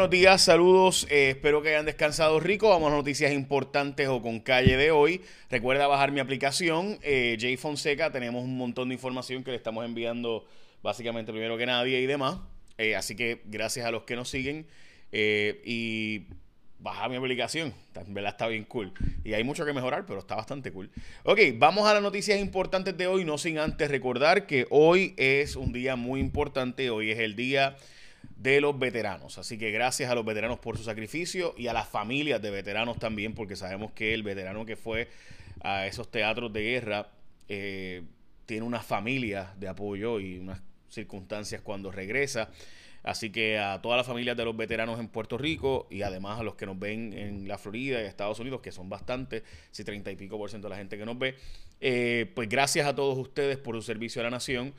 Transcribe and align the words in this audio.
Buenos 0.00 0.12
días, 0.12 0.40
saludos, 0.40 1.06
eh, 1.10 1.28
espero 1.28 1.60
que 1.60 1.68
hayan 1.68 1.84
descansado 1.84 2.40
rico. 2.40 2.70
Vamos 2.70 2.90
a 2.90 2.96
noticias 2.96 3.32
importantes 3.32 4.08
o 4.08 4.22
con 4.22 4.40
calle 4.40 4.78
de 4.78 4.90
hoy. 4.90 5.20
Recuerda 5.50 5.86
bajar 5.88 6.10
mi 6.10 6.20
aplicación, 6.20 6.98
eh, 7.02 7.36
Jay 7.38 7.58
Fonseca, 7.58 8.10
tenemos 8.10 8.42
un 8.42 8.56
montón 8.56 8.88
de 8.88 8.94
información 8.94 9.44
que 9.44 9.50
le 9.50 9.58
estamos 9.58 9.84
enviando 9.84 10.46
básicamente 10.82 11.32
primero 11.32 11.58
que 11.58 11.66
nadie 11.66 12.00
y 12.00 12.06
demás. 12.06 12.38
Eh, 12.78 12.96
así 12.96 13.14
que 13.14 13.42
gracias 13.44 13.84
a 13.84 13.90
los 13.90 14.04
que 14.04 14.16
nos 14.16 14.30
siguen 14.30 14.66
y 15.12 16.22
baja 16.78 17.06
mi 17.10 17.16
aplicación, 17.16 17.74
en 17.94 18.26
está 18.26 18.46
bien 18.46 18.64
cool. 18.64 18.94
Y 19.22 19.34
hay 19.34 19.44
mucho 19.44 19.66
que 19.66 19.74
mejorar, 19.74 20.06
pero 20.06 20.20
está 20.20 20.34
bastante 20.34 20.72
cool. 20.72 20.88
Ok, 21.24 21.40
vamos 21.56 21.86
a 21.86 21.92
las 21.92 22.02
noticias 22.02 22.40
importantes 22.40 22.96
de 22.96 23.06
hoy, 23.06 23.26
no 23.26 23.36
sin 23.36 23.58
antes 23.58 23.90
recordar 23.90 24.46
que 24.46 24.66
hoy 24.70 25.12
es 25.18 25.56
un 25.56 25.74
día 25.74 25.94
muy 25.94 26.20
importante, 26.20 26.88
hoy 26.88 27.10
es 27.10 27.18
el 27.18 27.36
día 27.36 27.76
de 28.36 28.60
los 28.60 28.78
veteranos. 28.78 29.38
Así 29.38 29.58
que 29.58 29.70
gracias 29.70 30.10
a 30.10 30.14
los 30.14 30.24
veteranos 30.24 30.58
por 30.58 30.78
su 30.78 30.84
sacrificio 30.84 31.54
y 31.58 31.66
a 31.66 31.72
las 31.72 31.88
familias 31.88 32.40
de 32.40 32.50
veteranos 32.50 32.98
también, 32.98 33.34
porque 33.34 33.56
sabemos 33.56 33.92
que 33.92 34.14
el 34.14 34.22
veterano 34.22 34.64
que 34.64 34.76
fue 34.76 35.08
a 35.62 35.86
esos 35.86 36.10
teatros 36.10 36.52
de 36.52 36.62
guerra 36.62 37.08
eh, 37.48 38.02
tiene 38.46 38.64
una 38.64 38.80
familia 38.80 39.52
de 39.58 39.68
apoyo 39.68 40.20
y 40.20 40.38
unas 40.38 40.62
circunstancias 40.88 41.60
cuando 41.60 41.90
regresa. 41.90 42.50
Así 43.02 43.30
que 43.30 43.58
a 43.58 43.80
todas 43.80 43.96
las 43.96 44.06
familias 44.06 44.36
de 44.36 44.44
los 44.44 44.56
veteranos 44.56 45.00
en 45.00 45.08
Puerto 45.08 45.38
Rico 45.38 45.86
y 45.90 46.02
además 46.02 46.40
a 46.40 46.42
los 46.42 46.54
que 46.54 46.66
nos 46.66 46.78
ven 46.78 47.14
en 47.14 47.48
la 47.48 47.56
Florida 47.56 48.02
y 48.02 48.04
Estados 48.04 48.38
Unidos, 48.40 48.60
que 48.60 48.72
son 48.72 48.90
bastantes, 48.90 49.42
si 49.70 49.84
treinta 49.84 50.10
y 50.10 50.16
pico 50.16 50.36
por 50.36 50.50
ciento 50.50 50.68
de 50.68 50.70
la 50.70 50.76
gente 50.76 50.98
que 50.98 51.06
nos 51.06 51.18
ve, 51.18 51.34
eh, 51.80 52.30
pues 52.34 52.48
gracias 52.48 52.86
a 52.86 52.94
todos 52.94 53.16
ustedes 53.16 53.56
por 53.56 53.74
su 53.76 53.82
servicio 53.82 54.20
a 54.20 54.24
la 54.24 54.30
nación 54.30 54.74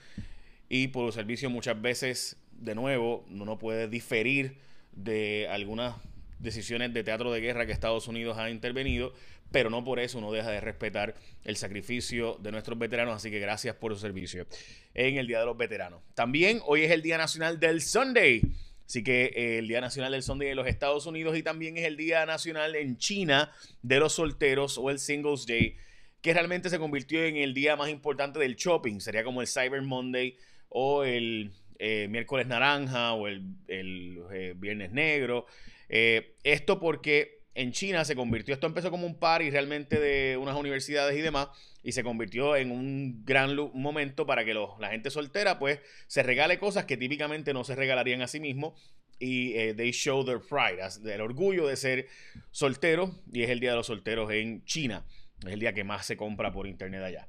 y 0.69 0.89
por 0.89 1.11
su 1.11 1.17
servicio 1.17 1.49
muchas 1.49 1.81
veces 1.81 2.37
de 2.61 2.75
nuevo, 2.75 3.25
no 3.29 3.57
puede 3.57 3.87
diferir 3.87 4.57
de 4.93 5.47
algunas 5.49 5.95
decisiones 6.39 6.93
de 6.93 7.03
teatro 7.03 7.31
de 7.31 7.41
guerra 7.41 7.65
que 7.65 7.71
Estados 7.71 8.07
Unidos 8.07 8.37
ha 8.37 8.49
intervenido, 8.49 9.13
pero 9.51 9.69
no 9.69 9.83
por 9.83 9.99
eso 9.99 10.17
uno 10.17 10.31
deja 10.31 10.49
de 10.49 10.61
respetar 10.61 11.15
el 11.43 11.57
sacrificio 11.57 12.37
de 12.41 12.51
nuestros 12.51 12.77
veteranos, 12.77 13.15
así 13.15 13.29
que 13.29 13.39
gracias 13.39 13.75
por 13.75 13.93
su 13.93 13.99
servicio 13.99 14.45
en 14.93 15.17
el 15.17 15.27
Día 15.27 15.39
de 15.39 15.45
los 15.45 15.57
Veteranos. 15.57 16.01
También 16.13 16.61
hoy 16.65 16.83
es 16.83 16.91
el 16.91 17.01
Día 17.01 17.17
Nacional 17.17 17.59
del 17.59 17.81
Sunday, 17.81 18.41
así 18.85 19.03
que 19.03 19.25
eh, 19.35 19.57
el 19.59 19.67
Día 19.67 19.81
Nacional 19.81 20.11
del 20.11 20.23
Sunday 20.23 20.49
en 20.49 20.55
los 20.55 20.67
Estados 20.67 21.05
Unidos 21.05 21.37
y 21.37 21.43
también 21.43 21.77
es 21.77 21.85
el 21.85 21.97
Día 21.97 22.25
Nacional 22.25 22.75
en 22.75 22.97
China 22.97 23.51
de 23.81 23.99
los 23.99 24.13
solteros 24.13 24.77
o 24.77 24.89
el 24.89 24.99
Singles 24.99 25.45
Day, 25.45 25.75
que 26.21 26.33
realmente 26.33 26.69
se 26.69 26.79
convirtió 26.79 27.23
en 27.23 27.37
el 27.37 27.53
día 27.53 27.75
más 27.75 27.89
importante 27.89 28.39
del 28.39 28.55
shopping, 28.55 28.99
sería 28.99 29.23
como 29.23 29.41
el 29.41 29.47
Cyber 29.47 29.81
Monday 29.81 30.37
o 30.69 31.03
el 31.03 31.51
eh, 31.83 32.07
miércoles 32.07 32.45
naranja 32.45 33.13
o 33.13 33.27
el, 33.27 33.55
eh, 33.67 34.53
viernes 34.55 34.91
negro. 34.91 35.47
Eh, 35.89 36.35
esto 36.43 36.79
porque 36.79 37.39
en 37.55 37.71
China 37.71 38.05
se 38.05 38.15
convirtió, 38.15 38.53
esto 38.53 38.67
empezó 38.67 38.91
como 38.91 39.07
un 39.07 39.17
par 39.17 39.41
y 39.41 39.49
realmente 39.49 39.99
de 39.99 40.37
unas 40.37 40.55
universidades 40.55 41.17
y 41.17 41.21
demás, 41.21 41.47
y 41.81 41.93
se 41.93 42.03
convirtió 42.03 42.55
en 42.55 42.69
un 42.69 43.25
gran 43.25 43.55
momento 43.73 44.27
para 44.27 44.45
que 44.45 44.53
la 44.53 44.89
gente 44.91 45.09
soltera 45.09 45.57
pues 45.57 45.79
se 46.05 46.21
regale 46.21 46.59
cosas 46.59 46.85
que 46.85 46.97
típicamente 46.97 47.51
no 47.51 47.63
se 47.63 47.75
regalarían 47.75 48.21
a 48.21 48.27
sí 48.27 48.39
mismo 48.39 48.75
y 49.17 49.73
they 49.73 49.91
show 49.91 50.23
their 50.23 50.39
pride, 50.39 50.83
el 51.11 51.21
orgullo 51.21 51.65
de 51.65 51.77
ser 51.77 52.07
soltero 52.51 53.23
y 53.33 53.41
es 53.41 53.49
el 53.49 53.59
Día 53.59 53.71
de 53.71 53.77
los 53.77 53.87
Solteros 53.87 54.31
en 54.31 54.63
China, 54.65 55.03
es 55.43 55.51
el 55.51 55.59
día 55.59 55.73
que 55.73 55.83
más 55.83 56.05
se 56.05 56.15
compra 56.15 56.53
por 56.53 56.67
internet 56.67 57.01
allá. 57.01 57.27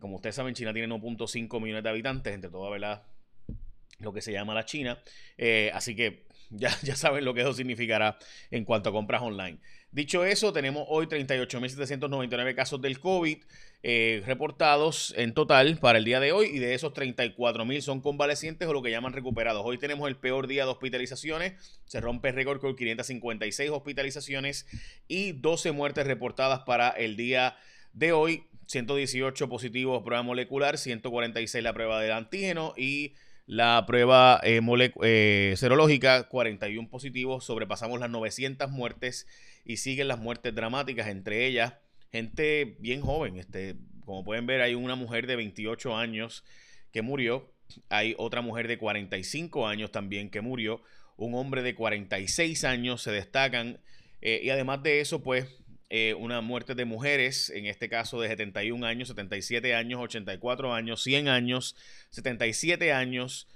Como 0.00 0.16
ustedes 0.16 0.34
saben, 0.34 0.54
China 0.54 0.72
tiene 0.72 0.92
1.5 0.92 1.60
millones 1.60 1.84
de 1.84 1.88
habitantes, 1.88 2.34
entre 2.34 2.50
todas, 2.50 2.72
¿verdad? 2.72 3.04
Lo 4.02 4.12
que 4.12 4.20
se 4.20 4.32
llama 4.32 4.54
la 4.54 4.64
China. 4.64 5.02
Eh, 5.38 5.70
así 5.74 5.94
que 5.96 6.26
ya, 6.50 6.70
ya 6.82 6.96
saben 6.96 7.24
lo 7.24 7.34
que 7.34 7.40
eso 7.40 7.54
significará 7.54 8.18
en 8.50 8.64
cuanto 8.64 8.90
a 8.90 8.92
compras 8.92 9.22
online. 9.22 9.58
Dicho 9.92 10.24
eso, 10.24 10.54
tenemos 10.54 10.86
hoy 10.88 11.06
38.799 11.06 12.54
casos 12.54 12.80
del 12.80 12.98
COVID 12.98 13.38
eh, 13.82 14.22
reportados 14.24 15.12
en 15.18 15.34
total 15.34 15.76
para 15.78 15.98
el 15.98 16.04
día 16.04 16.18
de 16.18 16.32
hoy 16.32 16.46
y 16.46 16.60
de 16.60 16.72
esos 16.72 16.94
34.000 16.94 17.80
son 17.82 18.00
convalecientes 18.00 18.66
o 18.68 18.72
lo 18.72 18.80
que 18.82 18.90
llaman 18.90 19.12
recuperados. 19.12 19.62
Hoy 19.66 19.76
tenemos 19.76 20.08
el 20.08 20.16
peor 20.16 20.46
día 20.46 20.64
de 20.64 20.70
hospitalizaciones, 20.70 21.80
se 21.84 22.00
rompe 22.00 22.30
el 22.30 22.36
récord 22.36 22.60
con 22.60 22.74
556 22.74 23.70
hospitalizaciones 23.70 24.66
y 25.08 25.32
12 25.32 25.72
muertes 25.72 26.06
reportadas 26.06 26.60
para 26.60 26.88
el 26.90 27.16
día 27.16 27.56
de 27.92 28.12
hoy. 28.12 28.44
118 28.66 29.48
positivos 29.50 30.02
prueba 30.02 30.22
molecular, 30.22 30.78
146 30.78 31.62
la 31.62 31.74
prueba 31.74 32.00
del 32.00 32.12
antígeno 32.12 32.72
y 32.78 33.12
la 33.52 33.84
prueba 33.84 34.40
eh, 34.44 34.62
eh, 35.02 35.54
serológica, 35.58 36.26
41 36.26 36.88
positivos, 36.88 37.44
sobrepasamos 37.44 38.00
las 38.00 38.08
900 38.08 38.70
muertes 38.70 39.26
y 39.66 39.76
siguen 39.76 40.08
las 40.08 40.18
muertes 40.18 40.54
dramáticas, 40.54 41.08
entre 41.08 41.44
ellas 41.44 41.74
gente 42.10 42.76
bien 42.78 43.02
joven. 43.02 43.36
Este, 43.36 43.76
como 44.06 44.24
pueden 44.24 44.46
ver, 44.46 44.62
hay 44.62 44.74
una 44.74 44.94
mujer 44.94 45.26
de 45.26 45.36
28 45.36 45.94
años 45.94 46.44
que 46.92 47.02
murió, 47.02 47.52
hay 47.90 48.14
otra 48.16 48.40
mujer 48.40 48.68
de 48.68 48.78
45 48.78 49.68
años 49.68 49.92
también 49.92 50.30
que 50.30 50.40
murió, 50.40 50.80
un 51.18 51.34
hombre 51.34 51.60
de 51.60 51.74
46 51.74 52.64
años 52.64 53.02
se 53.02 53.10
destacan 53.10 53.80
eh, 54.22 54.40
y 54.42 54.48
además 54.48 54.82
de 54.82 55.02
eso, 55.02 55.22
pues 55.22 55.46
eh, 55.94 56.14
una 56.14 56.40
muerte 56.40 56.74
de 56.74 56.86
mujeres, 56.86 57.50
en 57.50 57.66
este 57.66 57.90
caso 57.90 58.18
de 58.18 58.28
71 58.28 58.86
años, 58.86 59.08
77 59.08 59.74
años, 59.74 60.00
84 60.00 60.72
años, 60.72 61.02
100 61.02 61.28
años, 61.28 61.76
77 62.08 62.92
años, 62.94 63.46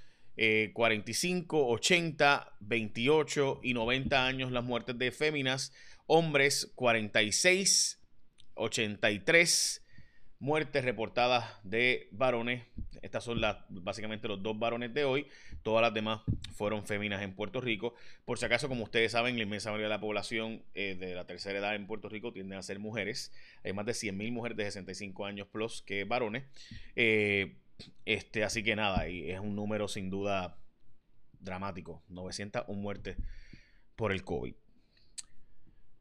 45, 0.74 1.66
80, 1.66 2.52
28 2.60 3.60
y 3.62 3.72
90 3.72 4.26
años 4.26 4.52
las 4.52 4.64
muertes 4.64 4.98
de 4.98 5.10
féminas, 5.12 5.72
hombres 6.06 6.70
46, 6.74 8.02
83 8.52 9.85
muertes 10.38 10.84
reportadas 10.84 11.44
de 11.62 12.08
varones. 12.12 12.64
Estas 13.02 13.24
son 13.24 13.40
las, 13.40 13.58
básicamente 13.68 14.28
los 14.28 14.42
dos 14.42 14.58
varones 14.58 14.92
de 14.92 15.04
hoy. 15.04 15.26
Todas 15.62 15.82
las 15.82 15.94
demás 15.94 16.20
fueron 16.54 16.84
féminas 16.84 17.22
en 17.22 17.34
Puerto 17.34 17.60
Rico. 17.60 17.94
Por 18.24 18.38
si 18.38 18.44
acaso, 18.44 18.68
como 18.68 18.84
ustedes 18.84 19.12
saben, 19.12 19.36
la 19.36 19.42
inmensa 19.42 19.70
mayoría 19.70 19.86
de 19.86 19.94
la 19.94 20.00
población 20.00 20.62
eh, 20.74 20.96
de 20.98 21.14
la 21.14 21.26
tercera 21.26 21.58
edad 21.58 21.74
en 21.74 21.86
Puerto 21.86 22.08
Rico 22.08 22.32
tienden 22.32 22.58
a 22.58 22.62
ser 22.62 22.78
mujeres. 22.78 23.32
Hay 23.64 23.72
más 23.72 23.86
de 23.86 23.92
100.000 23.92 24.32
mujeres 24.32 24.56
de 24.56 24.64
65 24.64 25.24
años 25.26 25.46
plus 25.48 25.82
que 25.82 26.04
varones. 26.04 26.44
Eh, 26.94 27.56
este, 28.04 28.44
así 28.44 28.62
que 28.62 28.76
nada, 28.76 29.08
y 29.08 29.30
es 29.30 29.40
un 29.40 29.54
número 29.54 29.88
sin 29.88 30.10
duda 30.10 30.58
dramático. 31.40 32.02
901 32.08 32.80
muertes 32.80 33.16
por 33.94 34.12
el 34.12 34.24
COVID. 34.24 34.54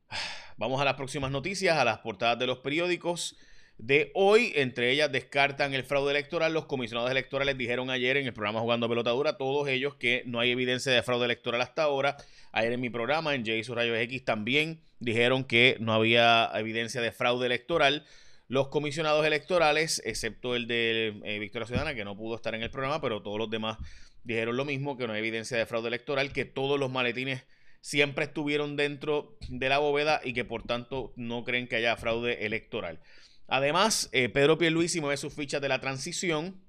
Vamos 0.57 0.81
a 0.81 0.85
las 0.85 0.95
próximas 0.95 1.31
noticias, 1.31 1.77
a 1.77 1.85
las 1.85 1.99
portadas 1.99 2.39
de 2.39 2.47
los 2.47 2.59
periódicos 2.59 3.37
de 3.77 4.11
hoy. 4.13 4.51
Entre 4.55 4.91
ellas 4.91 5.11
descartan 5.11 5.73
el 5.73 5.83
fraude 5.83 6.11
electoral. 6.11 6.53
Los 6.53 6.65
comisionados 6.65 7.11
electorales 7.11 7.57
dijeron 7.57 7.89
ayer 7.89 8.17
en 8.17 8.27
el 8.27 8.33
programa 8.33 8.61
Jugando 8.61 8.89
Pelotadura, 8.89 9.37
todos 9.37 9.67
ellos, 9.67 9.95
que 9.95 10.23
no 10.25 10.39
hay 10.39 10.51
evidencia 10.51 10.91
de 10.91 11.03
fraude 11.03 11.25
electoral 11.25 11.61
hasta 11.61 11.83
ahora. 11.83 12.17
Ayer 12.51 12.73
en 12.73 12.81
mi 12.81 12.89
programa, 12.89 13.35
en 13.35 13.45
Jason 13.45 13.75
Rayos 13.75 13.97
X, 13.97 14.25
también 14.25 14.81
dijeron 14.99 15.43
que 15.43 15.77
no 15.79 15.93
había 15.93 16.49
evidencia 16.55 17.01
de 17.01 17.11
fraude 17.11 17.45
electoral. 17.45 18.05
Los 18.47 18.67
comisionados 18.67 19.25
electorales, 19.25 20.01
excepto 20.05 20.55
el 20.55 20.67
de 20.67 21.19
eh, 21.23 21.39
Victoria 21.39 21.65
Ciudadana, 21.65 21.95
que 21.95 22.05
no 22.05 22.15
pudo 22.15 22.35
estar 22.35 22.53
en 22.53 22.61
el 22.61 22.69
programa, 22.69 23.01
pero 23.01 23.23
todos 23.23 23.39
los 23.39 23.49
demás 23.49 23.77
dijeron 24.23 24.55
lo 24.55 24.65
mismo, 24.65 24.97
que 24.97 25.07
no 25.07 25.13
hay 25.13 25.19
evidencia 25.19 25.57
de 25.57 25.65
fraude 25.65 25.87
electoral, 25.87 26.31
que 26.31 26.45
todos 26.45 26.79
los 26.79 26.91
maletines 26.91 27.43
siempre 27.81 28.25
estuvieron 28.25 28.75
dentro 28.75 29.37
de 29.47 29.69
la 29.69 29.77
bóveda 29.77 30.19
y 30.23 30.33
que 30.33 30.43
por 30.43 30.63
tanto 30.63 31.13
no 31.15 31.43
creen 31.43 31.67
que 31.67 31.75
haya 31.75 31.95
fraude 31.95 32.45
electoral. 32.45 32.99
Además, 33.47 34.09
eh, 34.11 34.29
Pedro 34.29 34.57
Pierluisi 34.57 35.01
mueve 35.01 35.17
sus 35.17 35.33
fichas 35.33 35.61
de 35.61 35.69
la 35.69 35.79
transición. 35.79 36.61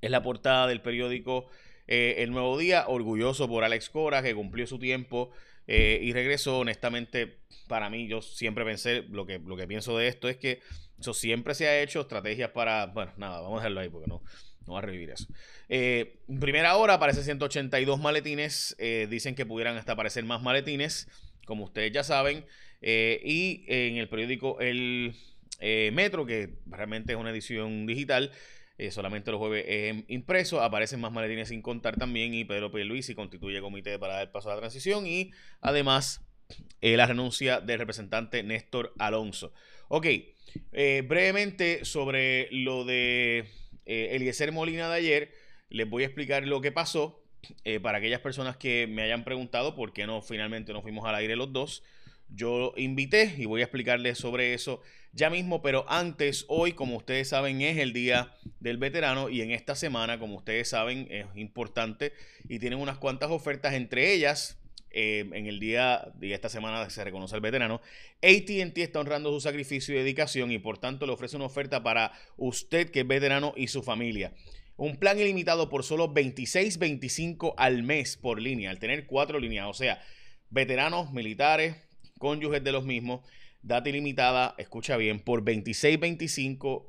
Es 0.00 0.10
la 0.10 0.22
portada 0.22 0.66
del 0.66 0.80
periódico 0.80 1.48
eh, 1.86 2.16
El 2.18 2.30
Nuevo 2.30 2.58
Día, 2.58 2.84
orgulloso 2.88 3.48
por 3.48 3.64
Alex 3.64 3.90
Cora, 3.90 4.22
que 4.22 4.34
cumplió 4.34 4.66
su 4.66 4.78
tiempo 4.78 5.30
eh, 5.66 6.00
y 6.02 6.12
regresó. 6.12 6.58
Honestamente, 6.58 7.40
para 7.68 7.90
mí, 7.90 8.08
yo 8.08 8.22
siempre 8.22 8.64
pensé, 8.64 9.02
lo 9.10 9.26
que, 9.26 9.38
lo 9.38 9.56
que 9.56 9.66
pienso 9.66 9.96
de 9.98 10.08
esto 10.08 10.28
es 10.28 10.36
que 10.36 10.60
eso 10.98 11.12
siempre 11.12 11.54
se 11.54 11.68
ha 11.68 11.82
hecho, 11.82 12.00
estrategias 12.00 12.50
para, 12.50 12.86
bueno, 12.86 13.12
nada, 13.16 13.40
vamos 13.40 13.58
a 13.58 13.62
dejarlo 13.62 13.80
ahí 13.80 13.88
porque 13.90 14.08
no, 14.08 14.22
no 14.66 14.72
va 14.72 14.78
a 14.78 14.82
revivir 14.82 15.10
eso. 15.10 15.26
en 15.68 16.40
primera 16.40 16.74
hora 16.76 16.94
aparece 16.94 17.22
182 17.22 18.00
maletines, 18.00 18.74
dicen 19.10 19.34
que 19.34 19.44
pudieran 19.44 19.76
hasta 19.76 19.92
aparecer 19.92 20.24
más 20.24 20.42
maletines, 20.42 21.06
como 21.44 21.64
ustedes 21.64 21.92
ya 21.92 22.02
saben, 22.02 22.46
y 22.80 23.64
en 23.68 23.98
el 23.98 24.08
periódico 24.08 24.58
El 24.60 25.14
eh, 25.60 25.90
Metro, 25.92 26.26
que 26.26 26.54
realmente 26.66 27.12
es 27.12 27.18
una 27.18 27.30
edición 27.30 27.86
digital. 27.86 28.32
Eh, 28.78 28.90
solamente 28.90 29.30
los 29.30 29.38
jueves 29.38 29.64
es 29.66 30.04
impreso, 30.08 30.60
aparecen 30.60 31.00
más 31.00 31.10
maletines 31.10 31.48
sin 31.48 31.62
contar 31.62 31.96
también 31.96 32.34
y 32.34 32.44
Pedro 32.44 32.70
y 32.78 33.14
constituye 33.14 33.60
comité 33.62 33.98
para 33.98 34.16
dar 34.16 34.32
paso 34.32 34.50
a 34.50 34.54
la 34.54 34.60
transición 34.60 35.06
y 35.06 35.30
además 35.62 36.20
eh, 36.82 36.96
la 36.98 37.06
renuncia 37.06 37.60
del 37.60 37.78
representante 37.78 38.42
Néstor 38.42 38.92
Alonso. 38.98 39.54
Ok, 39.88 40.06
brevemente 40.72 41.84
sobre 41.86 42.48
lo 42.50 42.84
de 42.84 43.48
Eliezer 43.86 44.52
Molina 44.52 44.90
de 44.90 44.96
ayer, 44.96 45.32
les 45.70 45.88
voy 45.88 46.02
a 46.02 46.06
explicar 46.06 46.46
lo 46.46 46.60
que 46.60 46.72
pasó 46.72 47.22
eh, 47.64 47.80
para 47.80 47.98
aquellas 47.98 48.20
personas 48.20 48.56
que 48.56 48.86
me 48.86 49.02
hayan 49.02 49.24
preguntado 49.24 49.74
por 49.74 49.92
qué 49.92 50.06
no 50.06 50.22
finalmente 50.22 50.72
no 50.72 50.82
fuimos 50.82 51.04
al 51.06 51.14
aire 51.16 51.36
los 51.36 51.52
dos, 51.52 51.82
yo 52.28 52.72
invité 52.76 53.34
y 53.38 53.46
voy 53.46 53.60
a 53.60 53.64
explicarles 53.64 54.18
sobre 54.18 54.54
eso 54.54 54.80
ya 55.16 55.30
mismo, 55.30 55.62
pero 55.62 55.86
antes, 55.88 56.44
hoy, 56.48 56.72
como 56.72 56.96
ustedes 56.96 57.30
saben, 57.30 57.62
es 57.62 57.78
el 57.78 57.94
Día 57.94 58.34
del 58.60 58.76
Veterano 58.76 59.30
y 59.30 59.40
en 59.40 59.50
esta 59.50 59.74
semana, 59.74 60.18
como 60.18 60.36
ustedes 60.36 60.68
saben, 60.68 61.08
es 61.10 61.24
importante 61.36 62.12
y 62.48 62.58
tienen 62.58 62.78
unas 62.78 62.98
cuantas 62.98 63.30
ofertas, 63.30 63.72
entre 63.72 64.12
ellas, 64.12 64.58
eh, 64.90 65.28
en 65.32 65.46
el 65.46 65.58
día 65.58 66.10
de 66.14 66.32
esta 66.32 66.48
semana 66.48 66.88
se 66.90 67.04
reconoce 67.04 67.34
al 67.34 67.40
veterano, 67.40 67.80
ATT 68.22 68.78
está 68.78 69.00
honrando 69.00 69.30
su 69.30 69.40
sacrificio 69.40 69.94
y 69.94 69.98
dedicación 69.98 70.50
y 70.52 70.58
por 70.58 70.78
tanto 70.78 71.06
le 71.06 71.12
ofrece 71.12 71.36
una 71.36 71.46
oferta 71.46 71.82
para 71.82 72.12
usted 72.36 72.90
que 72.90 73.00
es 73.00 73.06
veterano 73.06 73.52
y 73.56 73.68
su 73.68 73.82
familia. 73.82 74.32
Un 74.76 74.96
plan 74.96 75.18
ilimitado 75.18 75.68
por 75.68 75.82
solo 75.82 76.12
26.25 76.12 77.54
al 77.56 77.82
mes 77.82 78.16
por 78.16 78.40
línea, 78.40 78.70
al 78.70 78.78
tener 78.78 79.06
cuatro 79.06 79.38
líneas, 79.38 79.66
o 79.66 79.74
sea, 79.74 80.02
veteranos, 80.50 81.12
militares, 81.12 81.76
cónyuges 82.18 82.62
de 82.62 82.72
los 82.72 82.84
mismos, 82.84 83.20
data 83.62 83.88
ilimitada, 83.88 84.54
escucha 84.58 84.96
bien, 84.96 85.20
por 85.20 85.44
26.25 85.44 86.86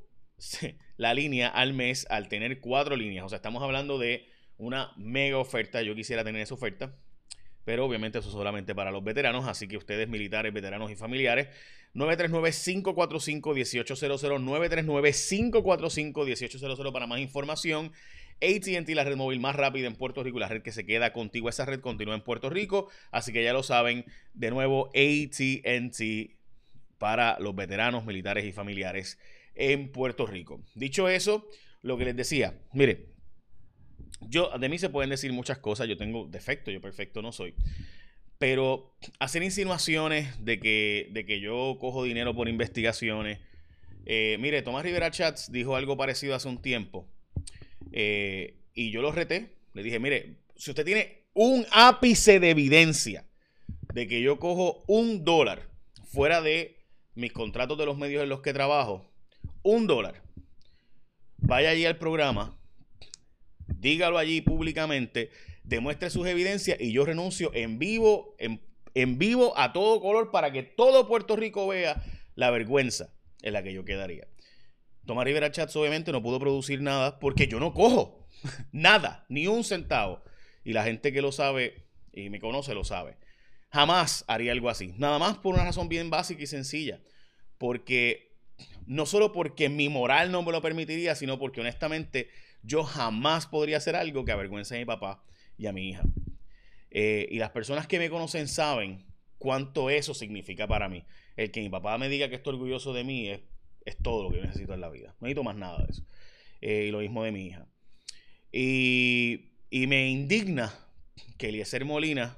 la 0.97 1.13
línea 1.13 1.47
al 1.47 1.73
mes 1.73 2.05
al 2.09 2.27
tener 2.27 2.59
cuatro 2.59 2.95
líneas. 2.95 3.25
O 3.25 3.29
sea, 3.29 3.37
estamos 3.37 3.63
hablando 3.63 3.97
de 3.97 4.27
una 4.57 4.91
mega 4.97 5.37
oferta. 5.37 5.81
Yo 5.81 5.95
quisiera 5.95 6.23
tener 6.23 6.41
esa 6.41 6.55
oferta. 6.55 6.95
Pero 7.63 7.85
obviamente 7.85 8.19
eso 8.19 8.31
solamente 8.31 8.73
para 8.73 8.91
los 8.91 9.03
veteranos. 9.03 9.45
Así 9.47 9.67
que 9.67 9.77
ustedes, 9.77 10.07
militares, 10.07 10.53
veteranos 10.53 10.89
y 10.89 10.95
familiares, 10.95 11.49
939-545-1800. 11.95 14.39
939-545-1800 14.39 16.93
para 16.93 17.07
más 17.07 17.19
información. 17.19 17.91
ATT, 18.41 18.89
la 18.89 19.03
red 19.03 19.15
móvil 19.15 19.39
más 19.39 19.55
rápida 19.55 19.87
en 19.87 19.95
Puerto 19.95 20.23
Rico, 20.23 20.39
la 20.39 20.47
red 20.47 20.61
que 20.61 20.71
se 20.71 20.85
queda 20.85 21.13
contigo, 21.13 21.49
esa 21.49 21.65
red 21.65 21.79
continúa 21.79 22.15
en 22.15 22.21
Puerto 22.21 22.49
Rico, 22.49 22.89
así 23.11 23.33
que 23.33 23.43
ya 23.43 23.53
lo 23.53 23.63
saben, 23.63 24.05
de 24.33 24.51
nuevo 24.51 24.89
ATT 24.89 26.01
para 26.97 27.39
los 27.39 27.55
veteranos, 27.55 28.05
militares 28.05 28.45
y 28.45 28.51
familiares 28.51 29.19
en 29.55 29.91
Puerto 29.91 30.25
Rico. 30.25 30.61
Dicho 30.75 31.09
eso, 31.09 31.47
lo 31.81 31.97
que 31.97 32.05
les 32.05 32.15
decía, 32.15 32.59
mire, 32.73 33.07
yo 34.21 34.51
de 34.57 34.69
mí 34.69 34.77
se 34.77 34.89
pueden 34.89 35.09
decir 35.09 35.31
muchas 35.33 35.57
cosas, 35.57 35.87
yo 35.87 35.97
tengo 35.97 36.27
defecto, 36.27 36.71
yo 36.71 36.81
perfecto 36.81 37.21
no 37.21 37.31
soy. 37.31 37.53
Pero 38.37 38.93
hacer 39.19 39.41
insinuaciones 39.41 40.43
de 40.43 40.59
que, 40.59 41.09
de 41.11 41.25
que 41.25 41.39
yo 41.39 41.77
cojo 41.79 42.03
dinero 42.03 42.35
por 42.35 42.47
investigaciones. 42.47 43.39
Eh, 44.05 44.37
mire, 44.39 44.61
Tomás 44.61 44.83
Rivera 44.83 45.09
Chats 45.09 45.51
dijo 45.51 45.75
algo 45.75 45.97
parecido 45.97 46.35
hace 46.35 46.47
un 46.47 46.61
tiempo. 46.61 47.07
Eh, 47.91 48.59
y 48.73 48.91
yo 48.91 49.01
lo 49.01 49.11
reté. 49.11 49.57
Le 49.73 49.83
dije, 49.83 49.99
mire, 49.99 50.37
si 50.55 50.71
usted 50.71 50.85
tiene 50.85 51.27
un 51.33 51.65
ápice 51.71 52.39
de 52.39 52.49
evidencia 52.49 53.25
de 53.93 54.07
que 54.07 54.21
yo 54.21 54.39
cojo 54.39 54.83
un 54.87 55.23
dólar 55.23 55.69
fuera 56.05 56.41
de 56.41 56.77
mis 57.15 57.31
contratos 57.31 57.77
de 57.77 57.85
los 57.85 57.97
medios 57.97 58.23
en 58.23 58.29
los 58.29 58.41
que 58.41 58.53
trabajo, 58.53 59.11
un 59.63 59.87
dólar, 59.87 60.23
vaya 61.37 61.71
allí 61.71 61.85
al 61.85 61.97
programa, 61.97 62.59
dígalo 63.67 64.17
allí 64.17 64.41
públicamente, 64.41 65.29
demuestre 65.63 66.09
sus 66.09 66.27
evidencias 66.27 66.79
y 66.79 66.91
yo 66.91 67.05
renuncio 67.05 67.51
en 67.53 67.79
vivo, 67.79 68.35
en, 68.39 68.61
en 68.93 69.17
vivo 69.17 69.57
a 69.57 69.73
todo 69.73 70.01
color 70.01 70.31
para 70.31 70.51
que 70.51 70.63
todo 70.63 71.07
Puerto 71.07 71.35
Rico 71.35 71.67
vea 71.67 72.03
la 72.35 72.51
vergüenza 72.51 73.13
en 73.41 73.53
la 73.53 73.63
que 73.63 73.73
yo 73.73 73.85
quedaría. 73.85 74.27
Tomás 75.07 75.25
Rivera 75.25 75.51
Chats 75.51 75.75
obviamente 75.75 76.11
no 76.11 76.21
pudo 76.21 76.39
producir 76.39 76.81
nada 76.81 77.17
porque 77.19 77.47
yo 77.47 77.59
no 77.59 77.73
cojo 77.73 78.27
nada, 78.71 79.25
ni 79.29 79.47
un 79.47 79.63
centavo. 79.63 80.23
Y 80.63 80.73
la 80.73 80.83
gente 80.83 81.11
que 81.11 81.21
lo 81.21 81.31
sabe 81.31 81.87
y 82.11 82.29
me 82.29 82.39
conoce 82.39 82.75
lo 82.75 82.83
sabe. 82.83 83.17
Jamás 83.69 84.25
haría 84.27 84.51
algo 84.51 84.69
así. 84.69 84.93
Nada 84.97 85.17
más 85.17 85.37
por 85.37 85.55
una 85.55 85.63
razón 85.63 85.89
bien 85.89 86.09
básica 86.09 86.43
y 86.43 86.47
sencilla. 86.47 87.01
Porque 87.57 88.35
no 88.85 89.05
solo 89.05 89.31
porque 89.31 89.69
mi 89.69 89.89
moral 89.89 90.31
no 90.31 90.43
me 90.43 90.51
lo 90.51 90.61
permitiría, 90.61 91.15
sino 91.15 91.39
porque 91.39 91.61
honestamente 91.61 92.29
yo 92.61 92.83
jamás 92.83 93.47
podría 93.47 93.77
hacer 93.77 93.95
algo 93.95 94.25
que 94.25 94.31
avergüence 94.31 94.75
a 94.75 94.79
mi 94.79 94.85
papá 94.85 95.23
y 95.57 95.67
a 95.67 95.73
mi 95.73 95.89
hija. 95.89 96.03
Eh, 96.91 97.27
y 97.31 97.39
las 97.39 97.51
personas 97.51 97.87
que 97.87 97.99
me 97.99 98.09
conocen 98.09 98.47
saben 98.47 99.05
cuánto 99.37 99.89
eso 99.89 100.13
significa 100.13 100.67
para 100.67 100.89
mí. 100.89 101.05
El 101.35 101.51
que 101.51 101.61
mi 101.61 101.69
papá 101.69 101.97
me 101.97 102.09
diga 102.09 102.29
que 102.29 102.35
estoy 102.35 102.53
orgulloso 102.53 102.93
de 102.93 103.03
mí 103.03 103.29
es 103.29 103.39
es 103.87 103.97
todo 103.97 104.23
lo 104.23 104.29
que 104.29 104.37
yo 104.37 104.43
necesito 104.43 104.73
en 104.73 104.81
la 104.81 104.89
vida. 104.89 105.15
No 105.19 105.25
necesito 105.25 105.43
más 105.43 105.55
nada 105.55 105.77
de 105.85 105.91
eso. 105.91 106.03
Eh, 106.61 106.85
y 106.87 106.91
lo 106.91 106.99
mismo 106.99 107.23
de 107.23 107.31
mi 107.31 107.47
hija. 107.47 107.67
Y, 108.51 109.45
me 109.71 110.09
indigna 110.09 110.73
que 111.37 111.49
Eliezer 111.49 111.85
Molina 111.85 112.37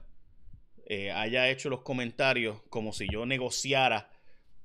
eh, 0.86 1.12
haya 1.12 1.50
hecho 1.50 1.70
los 1.70 1.82
comentarios 1.82 2.62
como 2.70 2.94
si 2.94 3.08
yo 3.12 3.26
negociara 3.26 4.12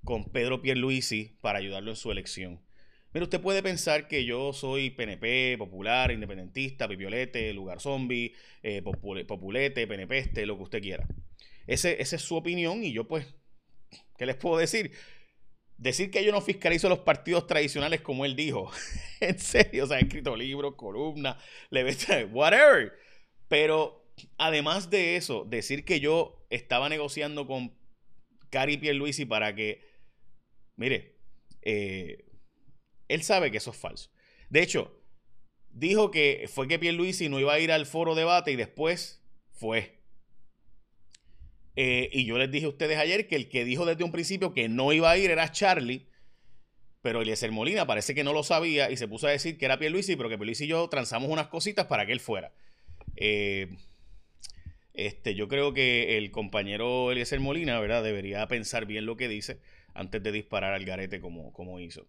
con 0.04 0.24
Pedro 0.26 0.60
Pierluisi 0.60 1.38
para 1.40 1.58
ayudarlo 1.58 1.90
en 1.90 1.96
su 1.96 2.10
elección. 2.10 2.60
Mira, 3.12 3.24
usted 3.24 3.40
puede 3.40 3.62
pensar 3.62 4.08
que 4.08 4.24
yo 4.24 4.52
soy 4.52 4.90
PNP, 4.90 5.56
popular, 5.56 6.10
independentista, 6.10 6.88
pipiolete, 6.88 7.52
lugar 7.54 7.80
zombie, 7.80 8.34
eh, 8.62 8.82
populete, 8.82 9.86
PNP, 9.86 10.18
este, 10.18 10.46
lo 10.46 10.56
que 10.56 10.64
usted 10.64 10.82
quiera. 10.82 11.06
Ese, 11.66 12.02
esa 12.02 12.16
es 12.16 12.22
su 12.22 12.34
opinión 12.34 12.84
y 12.84 12.92
yo 12.92 13.06
pues, 13.06 13.26
¿qué 14.18 14.26
les 14.26 14.36
puedo 14.36 14.58
decir? 14.58 14.90
Decir 15.76 16.10
que 16.10 16.24
yo 16.24 16.32
no 16.32 16.40
fiscalizo 16.40 16.88
los 16.88 17.00
partidos 17.00 17.46
tradicionales 17.46 18.00
como 18.00 18.24
él 18.24 18.36
dijo. 18.36 18.70
en 19.20 19.38
serio, 19.38 19.84
o 19.84 19.86
sea, 19.86 19.98
he 19.98 20.02
escrito 20.02 20.36
libros, 20.36 20.74
columnas, 20.76 21.36
whatever. 22.32 22.92
Pero 23.48 24.04
además 24.38 24.90
de 24.90 25.16
eso, 25.16 25.44
decir 25.44 25.84
que 25.84 26.00
yo 26.00 26.46
estaba 26.50 26.88
negociando 26.88 27.46
con 27.46 27.76
Cari 28.50 28.76
Pierluisi 28.76 29.24
para 29.24 29.54
que, 29.54 29.82
mire, 30.76 31.16
eh, 31.62 32.24
él 33.08 33.22
sabe 33.22 33.50
que 33.50 33.58
eso 33.58 33.70
es 33.70 33.76
falso. 33.76 34.10
De 34.50 34.62
hecho, 34.62 35.00
dijo 35.70 36.10
que 36.10 36.48
fue 36.52 36.68
que 36.68 36.78
Pierluisi 36.78 37.28
no 37.28 37.40
iba 37.40 37.52
a 37.52 37.58
ir 37.58 37.72
al 37.72 37.86
foro 37.86 38.14
debate 38.14 38.52
y 38.52 38.56
después 38.56 39.22
fue. 39.50 40.03
Eh, 41.76 42.08
y 42.12 42.24
yo 42.24 42.38
les 42.38 42.50
dije 42.50 42.66
a 42.66 42.68
ustedes 42.68 42.98
ayer 42.98 43.26
que 43.26 43.36
el 43.36 43.48
que 43.48 43.64
dijo 43.64 43.84
desde 43.84 44.04
un 44.04 44.12
principio 44.12 44.54
que 44.54 44.68
no 44.68 44.92
iba 44.92 45.10
a 45.10 45.18
ir 45.18 45.30
era 45.30 45.50
Charlie, 45.50 46.06
pero 47.02 47.20
Eliezer 47.20 47.50
Molina 47.52 47.86
parece 47.86 48.14
que 48.14 48.24
no 48.24 48.32
lo 48.32 48.42
sabía 48.42 48.90
y 48.90 48.96
se 48.96 49.08
puso 49.08 49.26
a 49.26 49.30
decir 49.30 49.58
que 49.58 49.66
era 49.66 49.78
Pierluisi, 49.78 50.16
pero 50.16 50.28
que 50.28 50.38
Pierluisi 50.38 50.64
y 50.64 50.68
yo 50.68 50.88
transamos 50.88 51.30
unas 51.30 51.48
cositas 51.48 51.86
para 51.86 52.06
que 52.06 52.12
él 52.12 52.20
fuera. 52.20 52.52
Eh, 53.16 53.68
este, 54.94 55.34
yo 55.34 55.48
creo 55.48 55.74
que 55.74 56.16
el 56.16 56.30
compañero 56.30 57.10
Eliezer 57.10 57.40
Molina, 57.40 57.80
¿verdad? 57.80 58.02
Debería 58.04 58.46
pensar 58.46 58.86
bien 58.86 59.06
lo 59.06 59.16
que 59.16 59.28
dice 59.28 59.58
antes 59.92 60.22
de 60.22 60.32
disparar 60.32 60.72
al 60.72 60.84
garete 60.84 61.20
como, 61.20 61.52
como 61.52 61.80
hizo. 61.80 62.06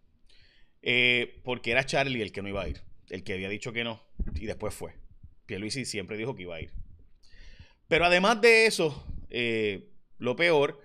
Eh, 0.81 1.41
porque 1.43 1.71
era 1.71 1.85
Charlie 1.85 2.21
el 2.21 2.31
que 2.31 2.43
no 2.43 2.49
iba 2.49 2.61
a 2.61 2.69
ir, 2.69 2.81
el 3.09 3.23
que 3.23 3.33
había 3.33 3.49
dicho 3.49 3.73
que 3.73 3.83
no, 3.83 4.03
y 4.35 4.45
después 4.45 4.73
fue. 4.73 4.93
Pierluisi 5.47 5.85
siempre 5.85 6.15
dijo 6.15 6.35
que 6.35 6.43
iba 6.43 6.55
a 6.55 6.61
ir. 6.61 6.71
Pero 7.87 8.05
además 8.05 8.39
de 8.41 8.67
eso, 8.67 9.05
eh, 9.37 9.89
lo 10.17 10.37
peor 10.37 10.81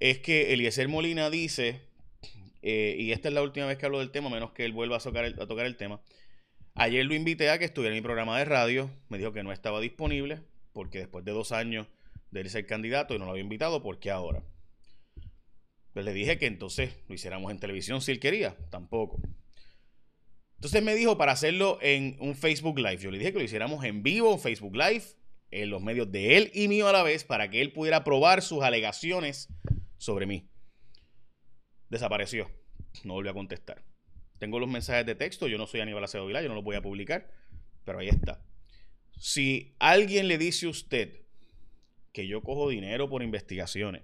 es 0.00 0.20
que 0.20 0.54
Eliezer 0.54 0.88
Molina 0.88 1.28
dice, 1.28 1.82
eh, 2.62 2.96
y 2.98 3.12
esta 3.12 3.28
es 3.28 3.34
la 3.34 3.42
última 3.42 3.66
vez 3.66 3.76
que 3.76 3.84
hablo 3.84 3.98
del 3.98 4.10
tema, 4.10 4.30
menos 4.30 4.52
que 4.52 4.64
él 4.64 4.72
vuelva 4.72 4.96
a 4.96 5.00
tocar, 5.00 5.26
el, 5.26 5.76
tema. 5.76 6.00
Ayer 6.74 7.04
lo 7.04 7.14
invité 7.14 7.50
a 7.50 7.58
que 7.58 7.66
estuviera 7.66 7.94
en 7.94 8.00
mi 8.00 8.02
programa 8.02 8.38
de 8.38 8.46
radio, 8.46 8.90
me 9.10 9.18
dijo 9.18 9.34
que 9.34 9.42
no 9.42 9.52
estaba 9.52 9.80
disponible, 9.80 10.40
porque 10.72 10.98
después 10.98 11.26
de 11.26 11.32
dos 11.32 11.52
años 11.52 11.86
de 12.30 12.40
él 12.40 12.48
ser 12.48 12.66
candidato 12.66 13.14
y 13.14 13.18
no 13.18 13.26
lo 13.26 13.32
había 13.32 13.42
invitado, 13.42 13.82
¿por 13.82 13.98
qué 13.98 14.10
ahora? 14.10 14.42
Pues 15.92 16.06
le 16.06 16.14
dije 16.14 16.38
que 16.38 16.46
entonces 16.46 16.94
lo 17.06 17.14
hiciéramos 17.14 17.50
en 17.50 17.60
televisión 17.60 18.00
si 18.00 18.12
él 18.12 18.20
quería, 18.20 18.56
tampoco. 18.70 19.20
Entonces 20.54 20.82
me 20.82 20.94
dijo 20.94 21.18
para 21.18 21.32
hacerlo 21.32 21.78
en 21.82 22.16
un 22.18 22.34
Facebook 22.34 22.78
Live. 22.78 22.96
Yo 22.96 23.10
le 23.10 23.18
dije 23.18 23.32
que 23.32 23.38
lo 23.38 23.44
hiciéramos 23.44 23.84
en 23.84 24.02
vivo, 24.02 24.32
en 24.32 24.40
Facebook 24.40 24.74
Live, 24.74 25.17
en 25.50 25.70
los 25.70 25.82
medios 25.82 26.10
de 26.12 26.36
él 26.36 26.50
y 26.54 26.68
mío 26.68 26.88
a 26.88 26.92
la 26.92 27.02
vez 27.02 27.24
para 27.24 27.50
que 27.50 27.60
él 27.60 27.72
pudiera 27.72 28.04
probar 28.04 28.42
sus 28.42 28.62
alegaciones 28.62 29.48
sobre 29.96 30.26
mí. 30.26 30.48
Desapareció. 31.88 32.50
No 33.04 33.14
volvió 33.14 33.30
a 33.30 33.34
contestar. 33.34 33.82
Tengo 34.38 34.58
los 34.58 34.68
mensajes 34.68 35.06
de 35.06 35.14
texto. 35.14 35.48
Yo 35.48 35.58
no 35.58 35.66
soy 35.66 35.80
Aníbal 35.80 36.04
Acedo 36.04 36.26
Vilar, 36.26 36.42
yo 36.42 36.48
no 36.48 36.54
los 36.54 36.64
voy 36.64 36.76
a 36.76 36.82
publicar. 36.82 37.30
Pero 37.84 37.98
ahí 37.98 38.08
está. 38.08 38.42
Si 39.18 39.74
alguien 39.78 40.28
le 40.28 40.38
dice 40.38 40.66
a 40.66 40.70
usted 40.70 41.22
que 42.12 42.26
yo 42.26 42.42
cojo 42.42 42.68
dinero 42.68 43.08
por 43.08 43.22
investigaciones, 43.22 44.02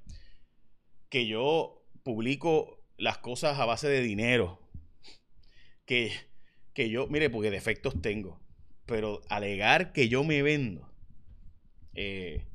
que 1.09 1.27
yo 1.27 1.85
publico 2.03 2.85
las 2.97 3.19
cosas 3.19 3.59
a 3.59 3.65
base 3.65 3.89
de 3.89 4.01
dinero, 4.01 4.61
que, 5.85 6.13
que 6.73 6.89
yo, 6.89 7.07
mire, 7.07 7.31
porque 7.31 7.51
defectos 7.51 8.01
tengo, 8.01 8.41
pero 8.87 9.21
alegar 9.29 9.93
que 9.93 10.09
yo 10.09 10.25
me 10.25 10.43
vendo, 10.43 10.94
eh, 11.95 12.47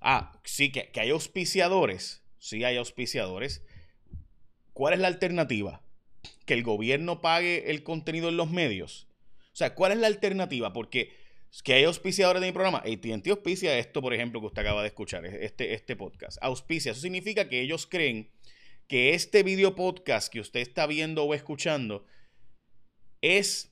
ah, 0.00 0.40
sí, 0.44 0.70
que, 0.72 0.90
hay 1.00 1.10
auspiciadores. 1.10 2.22
Sí, 2.38 2.64
hay 2.64 2.76
auspiciadores. 2.76 3.62
¿Cuál 4.72 4.94
es 4.94 5.00
la 5.00 5.08
alternativa? 5.08 5.82
Que 6.46 6.54
el 6.54 6.62
gobierno 6.62 7.20
pague 7.20 7.70
el 7.70 7.82
contenido 7.82 8.28
en 8.28 8.36
los 8.36 8.50
medios. 8.50 9.08
O 9.52 9.56
sea, 9.56 9.74
¿cuál 9.74 9.92
es 9.92 9.98
la 9.98 10.06
alternativa? 10.06 10.72
Porque 10.72 11.12
que 11.62 11.74
hay 11.74 11.84
auspiciadores 11.84 12.40
de 12.40 12.46
mi 12.46 12.52
programa. 12.52 12.78
AT&T 12.78 13.30
auspicia 13.30 13.78
esto, 13.78 14.00
por 14.00 14.14
ejemplo, 14.14 14.40
que 14.40 14.46
usted 14.46 14.62
acaba 14.62 14.80
de 14.80 14.88
escuchar, 14.88 15.26
este, 15.26 15.74
este 15.74 15.96
podcast. 15.96 16.38
Auspicia, 16.40 16.92
eso 16.92 17.02
significa 17.02 17.48
que 17.48 17.60
ellos 17.60 17.86
creen 17.86 18.30
que 18.88 19.14
este 19.14 19.42
video 19.42 19.74
podcast 19.74 20.32
que 20.32 20.40
usted 20.40 20.60
está 20.60 20.86
viendo 20.86 21.24
o 21.24 21.34
escuchando 21.34 22.06
es 23.20 23.70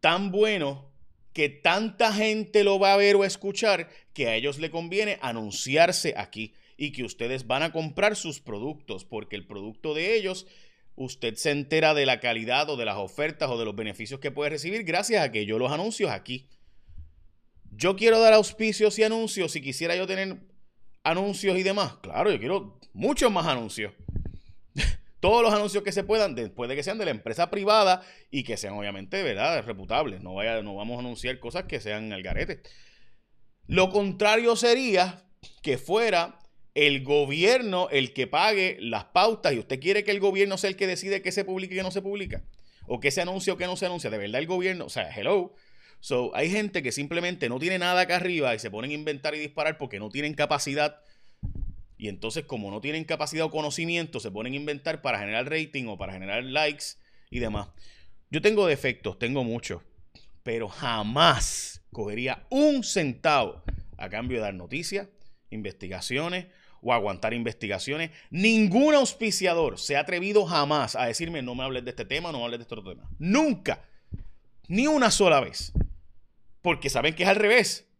tan 0.00 0.32
bueno 0.32 0.91
que 1.32 1.48
tanta 1.48 2.12
gente 2.12 2.64
lo 2.64 2.78
va 2.78 2.92
a 2.92 2.96
ver 2.96 3.16
o 3.16 3.24
escuchar 3.24 3.88
que 4.12 4.28
a 4.28 4.34
ellos 4.34 4.58
le 4.58 4.70
conviene 4.70 5.18
anunciarse 5.22 6.14
aquí 6.16 6.54
y 6.76 6.92
que 6.92 7.04
ustedes 7.04 7.46
van 7.46 7.62
a 7.62 7.72
comprar 7.72 8.16
sus 8.16 8.40
productos 8.40 9.04
porque 9.04 9.36
el 9.36 9.46
producto 9.46 9.94
de 9.94 10.14
ellos 10.14 10.46
usted 10.94 11.36
se 11.36 11.50
entera 11.50 11.94
de 11.94 12.06
la 12.06 12.20
calidad 12.20 12.68
o 12.68 12.76
de 12.76 12.84
las 12.84 12.96
ofertas 12.96 13.50
o 13.50 13.58
de 13.58 13.64
los 13.64 13.74
beneficios 13.74 14.20
que 14.20 14.30
puede 14.30 14.50
recibir 14.50 14.84
gracias 14.84 15.24
a 15.24 15.32
que 15.32 15.46
yo 15.46 15.58
los 15.58 15.72
anuncio 15.72 16.10
aquí. 16.10 16.48
Yo 17.70 17.96
quiero 17.96 18.20
dar 18.20 18.34
auspicios 18.34 18.98
y 18.98 19.02
anuncios 19.02 19.52
si 19.52 19.62
quisiera 19.62 19.96
yo 19.96 20.06
tener 20.06 20.38
anuncios 21.02 21.56
y 21.56 21.62
demás. 21.62 21.94
Claro, 22.02 22.30
yo 22.30 22.38
quiero 22.38 22.78
muchos 22.92 23.32
más 23.32 23.46
anuncios. 23.46 23.92
Todos 25.22 25.40
los 25.40 25.54
anuncios 25.54 25.84
que 25.84 25.92
se 25.92 26.02
puedan, 26.02 26.34
después 26.34 26.68
de 26.68 26.74
que 26.74 26.82
sean 26.82 26.98
de 26.98 27.04
la 27.04 27.12
empresa 27.12 27.48
privada 27.48 28.02
y 28.28 28.42
que 28.42 28.56
sean 28.56 28.74
obviamente, 28.74 29.22
¿verdad?, 29.22 29.64
reputables. 29.64 30.20
No, 30.20 30.34
vaya, 30.34 30.62
no 30.62 30.74
vamos 30.74 30.96
a 30.96 30.98
anunciar 30.98 31.38
cosas 31.38 31.66
que 31.66 31.78
sean 31.78 32.12
al 32.12 32.24
garete. 32.24 32.60
Lo 33.68 33.90
contrario 33.90 34.56
sería 34.56 35.22
que 35.62 35.78
fuera 35.78 36.40
el 36.74 37.04
gobierno 37.04 37.88
el 37.90 38.14
que 38.14 38.26
pague 38.26 38.78
las 38.80 39.04
pautas 39.04 39.52
y 39.52 39.60
usted 39.60 39.78
quiere 39.78 40.02
que 40.02 40.10
el 40.10 40.18
gobierno 40.18 40.58
sea 40.58 40.70
el 40.70 40.76
que 40.76 40.88
decide 40.88 41.22
qué 41.22 41.30
se 41.30 41.44
publica 41.44 41.72
y 41.72 41.76
qué 41.76 41.84
no 41.84 41.92
se 41.92 42.02
publica. 42.02 42.42
O 42.88 42.98
qué 42.98 43.12
se 43.12 43.22
anuncia 43.22 43.52
o 43.52 43.56
qué 43.56 43.66
no 43.66 43.76
se 43.76 43.86
anuncia. 43.86 44.10
De 44.10 44.18
verdad 44.18 44.40
el 44.40 44.48
gobierno, 44.48 44.86
o 44.86 44.90
sea, 44.90 45.08
hello. 45.16 45.54
So, 46.00 46.34
hay 46.34 46.50
gente 46.50 46.82
que 46.82 46.90
simplemente 46.90 47.48
no 47.48 47.60
tiene 47.60 47.78
nada 47.78 48.00
acá 48.00 48.16
arriba 48.16 48.56
y 48.56 48.58
se 48.58 48.72
ponen 48.72 48.90
a 48.90 48.94
inventar 48.94 49.36
y 49.36 49.38
disparar 49.38 49.78
porque 49.78 50.00
no 50.00 50.10
tienen 50.10 50.34
capacidad. 50.34 51.00
Y 52.02 52.08
entonces, 52.08 52.46
como 52.46 52.68
no 52.72 52.80
tienen 52.80 53.04
capacidad 53.04 53.46
o 53.46 53.50
conocimiento, 53.52 54.18
se 54.18 54.32
ponen 54.32 54.54
a 54.54 54.56
inventar 54.56 55.02
para 55.02 55.20
generar 55.20 55.48
rating 55.48 55.86
o 55.86 55.96
para 55.96 56.12
generar 56.12 56.42
likes 56.42 56.96
y 57.30 57.38
demás. 57.38 57.68
Yo 58.28 58.42
tengo 58.42 58.66
defectos, 58.66 59.20
tengo 59.20 59.44
muchos, 59.44 59.82
pero 60.42 60.68
jamás 60.68 61.80
cogería 61.92 62.44
un 62.50 62.82
centavo 62.82 63.62
a 63.98 64.08
cambio 64.08 64.38
de 64.38 64.42
dar 64.42 64.54
noticias, 64.54 65.06
investigaciones 65.50 66.46
o 66.80 66.92
aguantar 66.92 67.34
investigaciones. 67.34 68.10
Ningún 68.30 68.96
auspiciador 68.96 69.78
se 69.78 69.94
ha 69.94 70.00
atrevido 70.00 70.44
jamás 70.44 70.96
a 70.96 71.06
decirme 71.06 71.40
no 71.40 71.54
me 71.54 71.62
hables 71.62 71.84
de 71.84 71.90
este 71.90 72.04
tema, 72.04 72.32
no 72.32 72.38
me 72.38 72.44
hables 72.46 72.58
de 72.58 72.62
este 72.62 72.74
otro 72.74 72.94
tema. 72.94 73.08
Nunca. 73.20 73.80
Ni 74.66 74.88
una 74.88 75.12
sola 75.12 75.38
vez. 75.38 75.72
Porque 76.62 76.90
saben 76.90 77.14
que 77.14 77.22
es 77.22 77.28
al 77.28 77.36
revés. 77.36 77.91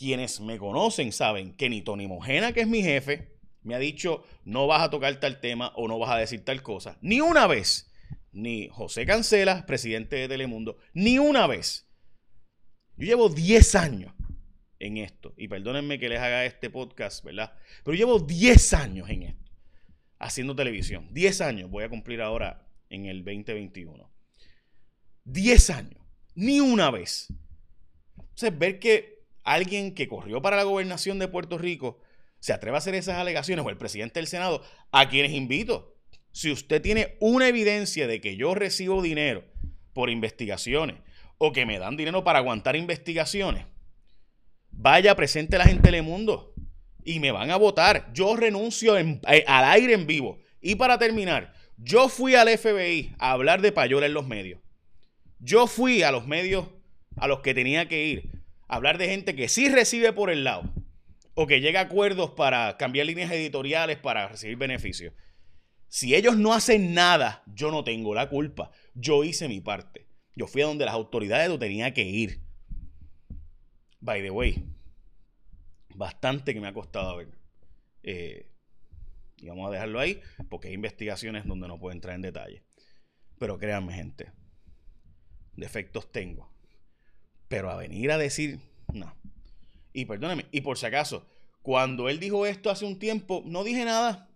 Quienes 0.00 0.40
me 0.40 0.56
conocen 0.56 1.12
saben 1.12 1.52
que 1.52 1.68
ni 1.68 1.82
Tony 1.82 2.06
Mojena, 2.06 2.54
que 2.54 2.62
es 2.62 2.66
mi 2.66 2.82
jefe, 2.82 3.36
me 3.60 3.74
ha 3.74 3.78
dicho 3.78 4.24
no 4.46 4.66
vas 4.66 4.80
a 4.80 4.88
tocar 4.88 5.20
tal 5.20 5.40
tema 5.40 5.74
o 5.76 5.88
no 5.88 5.98
vas 5.98 6.08
a 6.08 6.16
decir 6.16 6.42
tal 6.42 6.62
cosa. 6.62 6.96
Ni 7.02 7.20
una 7.20 7.46
vez. 7.46 7.92
Ni 8.32 8.68
José 8.68 9.04
Cancela, 9.04 9.66
presidente 9.66 10.16
de 10.16 10.26
Telemundo, 10.26 10.78
ni 10.94 11.18
una 11.18 11.46
vez. 11.46 11.86
Yo 12.96 13.08
llevo 13.08 13.28
10 13.28 13.74
años 13.74 14.14
en 14.78 14.96
esto. 14.96 15.34
Y 15.36 15.48
perdónenme 15.48 15.98
que 15.98 16.08
les 16.08 16.18
haga 16.18 16.46
este 16.46 16.70
podcast, 16.70 17.22
¿verdad? 17.22 17.52
Pero 17.84 17.94
llevo 17.94 18.20
10 18.20 18.72
años 18.72 19.10
en 19.10 19.24
esto, 19.24 19.52
haciendo 20.18 20.56
televisión. 20.56 21.08
10 21.12 21.42
años 21.42 21.70
voy 21.70 21.84
a 21.84 21.90
cumplir 21.90 22.22
ahora 22.22 22.66
en 22.88 23.04
el 23.04 23.22
2021. 23.22 24.10
10 25.24 25.70
años. 25.70 26.02
Ni 26.34 26.58
una 26.60 26.90
vez. 26.90 27.28
Entonces, 28.16 28.58
ver 28.58 28.78
que 28.78 29.19
alguien 29.44 29.94
que 29.94 30.08
corrió 30.08 30.42
para 30.42 30.56
la 30.56 30.64
gobernación 30.64 31.18
de 31.18 31.28
Puerto 31.28 31.58
Rico 31.58 31.98
se 32.38 32.52
atreve 32.52 32.76
a 32.76 32.78
hacer 32.78 32.94
esas 32.94 33.18
alegaciones, 33.18 33.64
o 33.64 33.70
el 33.70 33.76
presidente 33.76 34.20
del 34.20 34.26
Senado, 34.26 34.62
a 34.92 35.08
quienes 35.08 35.32
invito. 35.32 35.96
Si 36.32 36.50
usted 36.50 36.80
tiene 36.80 37.16
una 37.20 37.48
evidencia 37.48 38.06
de 38.06 38.20
que 38.20 38.36
yo 38.36 38.54
recibo 38.54 39.02
dinero 39.02 39.44
por 39.92 40.10
investigaciones 40.10 40.96
o 41.38 41.52
que 41.52 41.66
me 41.66 41.78
dan 41.78 41.96
dinero 41.96 42.24
para 42.24 42.38
aguantar 42.38 42.76
investigaciones, 42.76 43.66
Vaya, 44.72 45.14
presente 45.14 45.58
la 45.58 45.66
gente 45.66 45.82
Telemundo 45.82 46.54
y 47.04 47.20
me 47.20 47.32
van 47.32 47.50
a 47.50 47.56
votar. 47.56 48.10
Yo 48.12 48.36
renuncio 48.36 48.96
eh, 48.96 49.20
al 49.46 49.64
aire 49.64 49.94
en 49.94 50.06
vivo. 50.06 50.38
Y 50.60 50.76
para 50.76 50.98
terminar, 50.98 51.52
yo 51.76 52.08
fui 52.08 52.34
al 52.34 52.48
FBI 52.48 53.14
a 53.18 53.32
hablar 53.32 53.60
de 53.60 53.72
payola 53.72 54.06
en 54.06 54.14
los 54.14 54.26
medios. 54.26 54.60
Yo 55.38 55.66
fui 55.66 56.02
a 56.02 56.12
los 56.12 56.26
medios 56.26 56.66
a 57.16 57.26
los 57.26 57.40
que 57.40 57.54
tenía 57.54 57.88
que 57.88 58.06
ir 58.06 58.39
hablar 58.70 58.98
de 58.98 59.08
gente 59.08 59.34
que 59.34 59.48
sí 59.48 59.68
recibe 59.68 60.12
por 60.12 60.30
el 60.30 60.44
lado 60.44 60.62
o 61.34 61.46
que 61.46 61.60
llega 61.60 61.80
a 61.80 61.84
acuerdos 61.84 62.30
para 62.30 62.76
cambiar 62.76 63.06
líneas 63.06 63.30
editoriales 63.32 63.98
para 63.98 64.28
recibir 64.28 64.56
beneficios. 64.56 65.12
Si 65.88 66.14
ellos 66.14 66.36
no 66.36 66.54
hacen 66.54 66.94
nada, 66.94 67.42
yo 67.46 67.72
no 67.72 67.82
tengo 67.82 68.14
la 68.14 68.28
culpa. 68.28 68.70
Yo 68.94 69.24
hice 69.24 69.48
mi 69.48 69.60
parte. 69.60 70.06
Yo 70.36 70.46
fui 70.46 70.62
a 70.62 70.66
donde 70.66 70.84
las 70.84 70.94
autoridades 70.94 71.48
lo 71.48 71.58
tenía 71.58 71.92
que 71.92 72.04
ir. 72.04 72.40
By 73.98 74.22
the 74.22 74.30
way, 74.30 74.64
bastante 75.96 76.54
que 76.54 76.60
me 76.60 76.68
ha 76.68 76.72
costado 76.72 77.16
ver. 77.16 77.28
Eh, 78.04 78.46
y 79.38 79.48
vamos 79.48 79.68
a 79.68 79.72
dejarlo 79.72 79.98
ahí 79.98 80.20
porque 80.48 80.68
hay 80.68 80.74
investigaciones 80.74 81.44
donde 81.44 81.66
no 81.66 81.80
puedo 81.80 81.92
entrar 81.92 82.14
en 82.14 82.22
detalle. 82.22 82.62
Pero 83.38 83.58
créanme, 83.58 83.94
gente, 83.94 84.30
defectos 85.56 86.12
tengo. 86.12 86.59
Pero 87.50 87.68
a 87.68 87.74
venir 87.74 88.12
a 88.12 88.16
decir, 88.16 88.60
no. 88.92 89.12
Y 89.92 90.04
perdónenme, 90.04 90.46
y 90.52 90.60
por 90.60 90.78
si 90.78 90.86
acaso, 90.86 91.26
cuando 91.62 92.08
él 92.08 92.20
dijo 92.20 92.46
esto 92.46 92.70
hace 92.70 92.84
un 92.84 93.00
tiempo, 93.00 93.42
no 93.44 93.64
dije 93.64 93.84
nada. 93.84 94.30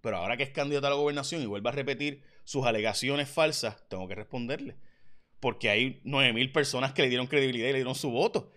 Pero 0.00 0.16
ahora 0.16 0.38
que 0.38 0.44
es 0.44 0.48
candidato 0.48 0.86
a 0.86 0.90
la 0.90 0.96
gobernación 0.96 1.42
y 1.42 1.46
vuelve 1.46 1.68
a 1.68 1.72
repetir 1.72 2.22
sus 2.44 2.64
alegaciones 2.64 3.28
falsas, 3.28 3.86
tengo 3.90 4.08
que 4.08 4.14
responderle. 4.14 4.76
Porque 5.40 5.68
hay 5.68 6.00
9.000 6.06 6.52
personas 6.52 6.94
que 6.94 7.02
le 7.02 7.10
dieron 7.10 7.26
credibilidad 7.26 7.68
y 7.68 7.72
le 7.72 7.78
dieron 7.80 7.94
su 7.94 8.10
voto. 8.10 8.50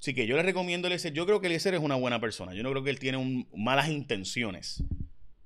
Así 0.00 0.12
que 0.12 0.26
yo 0.26 0.34
le 0.34 0.42
recomiendo 0.42 0.86
a 0.86 0.88
Eliezer. 0.88 1.12
Yo 1.12 1.24
creo 1.24 1.40
que 1.40 1.46
Eliezer 1.46 1.74
es 1.74 1.80
una 1.80 1.94
buena 1.94 2.20
persona. 2.20 2.52
Yo 2.52 2.64
no 2.64 2.70
creo 2.72 2.82
que 2.82 2.90
él 2.90 2.98
tiene 2.98 3.46
malas 3.54 3.90
intenciones. 3.90 4.82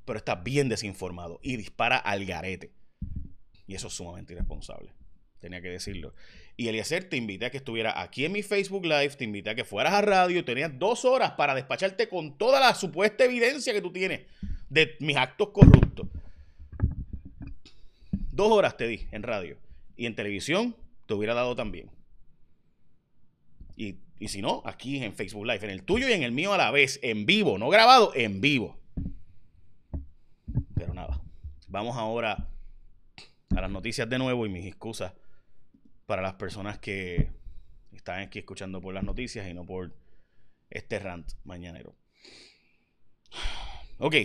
Pero 0.07 0.17
está 0.17 0.37
bien 0.37 0.71
desinformado 0.71 1.39
y 1.43 1.57
dispara 1.59 1.99
al 1.99 2.25
garete. 2.25 2.73
Y 3.67 3.75
eso 3.75 3.89
es 3.89 3.93
sumamente 3.93 4.33
irresponsable. 4.33 4.95
Tenía 5.39 5.61
que 5.61 5.69
decirlo. 5.69 6.15
Y 6.57 6.69
Eliezer, 6.69 7.09
te 7.09 7.17
invité 7.17 7.47
a 7.47 7.51
que 7.51 7.57
estuviera 7.57 8.01
aquí 8.01 8.25
en 8.25 8.33
mi 8.33 8.43
Facebook 8.43 8.85
Live. 8.85 9.11
Te 9.11 9.25
invité 9.25 9.51
a 9.51 9.55
que 9.55 9.65
fueras 9.65 9.95
a 9.95 10.03
radio. 10.03 10.45
Tenías 10.45 10.79
dos 10.79 11.05
horas 11.05 11.33
para 11.33 11.55
despacharte 11.55 12.09
con 12.09 12.37
toda 12.37 12.61
la 12.61 12.75
supuesta 12.75 13.25
evidencia 13.25 13.73
que 13.73 13.81
tú 13.81 13.93
tienes 13.93 14.23
de 14.69 14.97
mis 15.01 15.17
actos 15.17 15.49
corruptos. 15.49 16.09
Dos 18.31 18.51
horas 18.53 18.77
te 18.77 18.87
di 18.87 19.07
en 19.11 19.23
radio. 19.23 19.57
Y 19.97 20.07
en 20.07 20.15
televisión 20.15 20.77
te 21.07 21.15
hubiera 21.15 21.35
dado 21.35 21.57
también. 21.57 21.91
Y 23.77 23.97
y 24.23 24.29
si 24.29 24.41
no, 24.41 24.63
aquí 24.65 25.03
en 25.03 25.15
Facebook 25.15 25.45
Live, 25.45 25.65
en 25.65 25.71
el 25.71 25.83
tuyo 25.83 26.09
y 26.09 26.13
en 26.13 26.23
el 26.23 26.31
mío 26.31 26.53
a 26.53 26.57
la 26.57 26.71
vez, 26.71 27.01
en 27.03 27.27
vivo, 27.27 27.59
no 27.59 27.69
grabado, 27.71 28.13
en 28.15 28.41
vivo. 28.41 28.79
Pero 30.77 30.95
nada, 30.95 31.21
vamos 31.67 31.97
ahora 31.97 32.49
a 33.51 33.61
las 33.61 33.69
noticias 33.69 34.09
de 34.09 34.19
nuevo 34.19 34.47
y 34.47 34.49
mis 34.49 34.65
excusas 34.65 35.13
para 36.07 36.23
las 36.23 36.35
personas 36.35 36.79
que 36.79 37.31
están 37.93 38.21
aquí 38.21 38.41
escuchando 38.41 38.81
por 38.81 38.95
las 38.95 39.05
noticias 39.05 39.49
y 39.49 39.55
no 39.55 39.65
por 39.65 39.95
este 40.71 40.99
rant 40.99 41.33
mañanero. 41.45 41.95
Ok, 43.99 44.17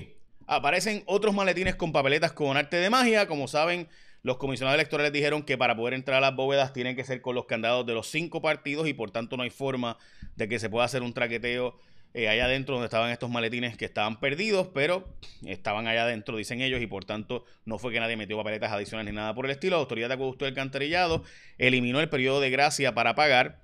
aparecen 0.48 1.04
otros 1.06 1.36
maletines 1.36 1.76
con 1.76 1.92
papeletas 1.92 2.32
con 2.32 2.58
arte 2.58 2.78
de 2.78 2.90
magia. 2.90 3.28
Como 3.28 3.48
saben, 3.48 3.90
los 4.24 4.38
comisionados 4.38 4.76
electorales 4.76 5.14
dijeron 5.14 5.44
que 5.44 5.58
para 5.58 5.76
poder 5.76 5.94
entrar 5.94 6.18
a 6.18 6.22
las 6.22 6.36
bóvedas 6.36 6.74
tienen 6.74 6.96
que 6.96 7.04
ser 7.04 7.22
con 7.22 7.36
los 7.36 7.46
candados 7.46 7.86
de 7.86 7.94
los 7.94 8.08
cinco 8.08 8.42
partidos 8.42 8.88
y 8.88 8.94
por 8.94 9.12
tanto 9.12 9.38
no 9.38 9.44
hay 9.44 9.50
forma 9.50 9.98
de 10.36 10.48
que 10.48 10.60
se 10.60 10.70
pueda 10.70 10.86
hacer 10.86 11.04
un 11.04 11.14
traqueteo 11.14 11.80
eh, 12.14 12.30
allá 12.30 12.46
adentro 12.46 12.76
donde 12.76 12.86
estaban 12.86 13.12
estos 13.12 13.30
maletines 13.30 13.78
que 13.78 13.86
estaban 13.86 14.20
perdidos, 14.20 14.70
pero 14.74 15.08
estaban 15.46 15.88
allá 15.88 16.04
adentro, 16.04 16.38
dicen 16.38 16.62
ellos, 16.62 16.82
y 16.82 16.88
por 16.88 17.06
tanto 17.06 17.46
no 17.66 17.78
fue 17.78 17.92
que 17.92 18.00
nadie 18.00 18.18
metió 18.18 18.38
papeletas 18.38 18.72
adicionales 18.72 19.14
ni 19.14 19.16
nada 19.16 19.34
por 19.34 19.46
el 19.46 19.52
estilo. 19.52 19.76
La 19.76 19.82
Autoridad 19.82 20.08
de 20.08 20.16
Acueducto 20.16 20.46
del 20.46 20.54
Cantarillado 20.54 21.24
eliminó 21.58 22.00
el 22.00 22.10
periodo 22.10 22.40
de 22.40 22.50
gracia 22.50 22.94
para 22.94 23.16
pagar. 23.16 23.62